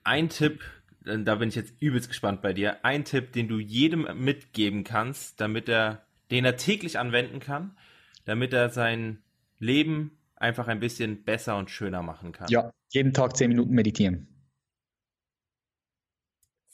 [0.05, 0.62] Ein Tipp,
[1.03, 2.84] da bin ich jetzt übelst gespannt bei dir.
[2.84, 7.76] Ein Tipp, den du jedem mitgeben kannst, damit er, den er täglich anwenden kann,
[8.24, 9.18] damit er sein
[9.59, 12.47] Leben einfach ein bisschen besser und schöner machen kann.
[12.51, 14.28] Ja, jeden Tag zehn Minuten meditieren.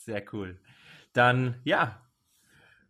[0.04, 0.58] Sehr cool.
[1.12, 2.00] Dann, ja,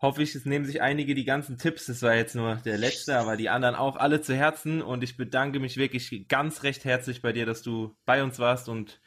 [0.00, 1.86] hoffe ich, es nehmen sich einige die ganzen Tipps.
[1.86, 4.82] Das war jetzt nur der letzte, aber die anderen auch alle zu Herzen.
[4.82, 8.68] Und ich bedanke mich wirklich ganz recht herzlich bei dir, dass du bei uns warst
[8.68, 9.00] und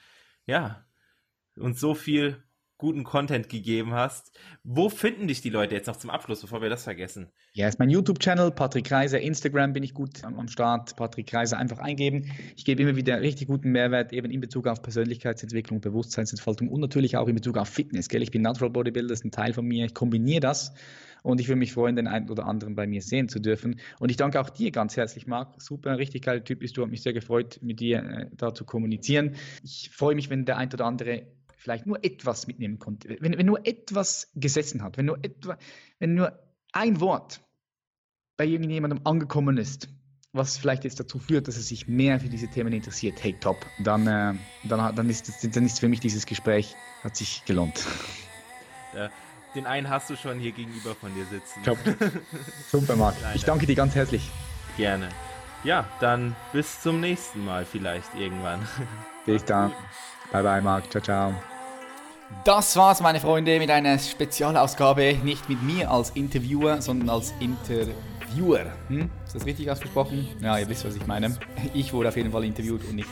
[0.45, 0.85] ja,
[1.57, 2.43] uns so viel
[2.85, 4.31] guten Content gegeben hast.
[4.63, 7.31] Wo finden dich die Leute jetzt noch zum Abschluss, bevor wir das vergessen?
[7.53, 11.79] Ja, ist mein YouTube-Channel, Patrick Reiser, Instagram bin ich gut am, Start, Patrick Reiser einfach
[11.79, 12.31] eingeben.
[12.55, 17.17] Ich gebe immer wieder richtig guten Mehrwert, eben in Bezug auf Persönlichkeitsentwicklung, Bewusstseinsentfaltung und natürlich
[17.17, 18.07] auch in Bezug auf Fitness.
[18.07, 18.21] Gell?
[18.21, 19.85] Ich bin Natural Bodybuilder, das ist ein Teil von mir.
[19.85, 20.71] Ich kombiniere das
[21.23, 23.79] und ich würde mich freuen, den einen oder anderen bei mir sehen zu dürfen.
[23.97, 25.59] Und ich danke auch dir ganz herzlich, Marc.
[25.59, 26.83] Super, richtig geiler Typ bist du.
[26.83, 29.31] Hat mich sehr gefreut, mit dir äh, da zu kommunizieren.
[29.63, 31.23] Ich freue mich, wenn der ein oder andere
[31.65, 35.57] vielleicht nur etwas mitnehmen konnte, wenn, wenn nur etwas gesessen hat, wenn nur, etwa,
[35.97, 36.39] wenn nur
[36.73, 37.41] ein Wort
[38.37, 39.89] bei irgendjemandem angekommen ist,
[40.31, 43.65] was vielleicht jetzt dazu führt, dass er sich mehr für diese Themen interessiert, hey, top,
[43.83, 44.35] dann, äh,
[44.65, 47.83] dann, dann, ist, dann ist für mich dieses Gespräch, hat sich gelohnt.
[48.93, 49.09] Ja,
[49.55, 51.63] den einen hast du schon hier gegenüber von dir sitzen.
[51.63, 51.79] Top.
[52.71, 53.15] Super, Marc.
[53.33, 54.29] Ich danke dir ganz herzlich.
[54.77, 55.09] Gerne.
[55.63, 58.67] Ja, dann bis zum nächsten Mal vielleicht irgendwann.
[59.25, 59.71] Bis dann.
[60.31, 60.91] Bye bye, Marc.
[60.91, 61.54] Ciao, ciao.
[62.43, 65.17] Das war's, meine Freunde, mit einer Spezialausgabe.
[65.23, 68.65] Nicht mit mir als Interviewer, sondern als Interviewer.
[68.87, 69.09] Hm?
[69.25, 70.27] Ist das richtig ausgesprochen?
[70.41, 71.37] Ja, ihr wisst, was ich meine.
[71.73, 73.09] Ich wurde auf jeden Fall interviewt und nicht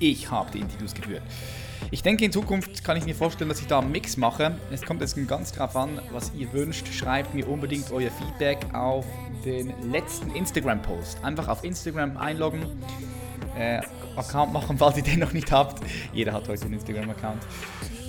[0.00, 1.22] ich habe die Interviews geführt.
[1.90, 4.58] Ich denke, in Zukunft kann ich mir vorstellen, dass ich da einen Mix mache.
[4.72, 6.88] Es kommt jetzt ganz drauf an, was ihr wünscht.
[6.92, 9.06] Schreibt mir unbedingt euer Feedback auf
[9.44, 11.22] den letzten Instagram-Post.
[11.22, 12.62] Einfach auf Instagram einloggen,
[13.56, 13.80] äh,
[14.16, 15.82] Account machen, falls ihr den noch nicht habt.
[16.12, 17.42] Jeder hat heute einen Instagram-Account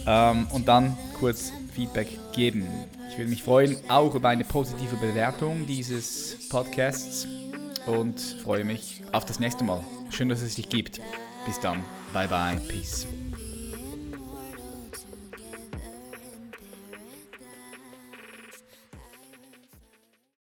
[0.07, 2.67] ähm, und dann kurz Feedback geben.
[3.11, 7.27] Ich würde mich freuen, auch über eine positive Bewertung dieses Podcasts
[7.85, 9.83] und freue mich auf das nächste Mal.
[10.09, 11.01] Schön, dass es dich gibt.
[11.45, 11.83] Bis dann.
[12.13, 12.59] Bye bye.
[12.67, 13.07] Peace.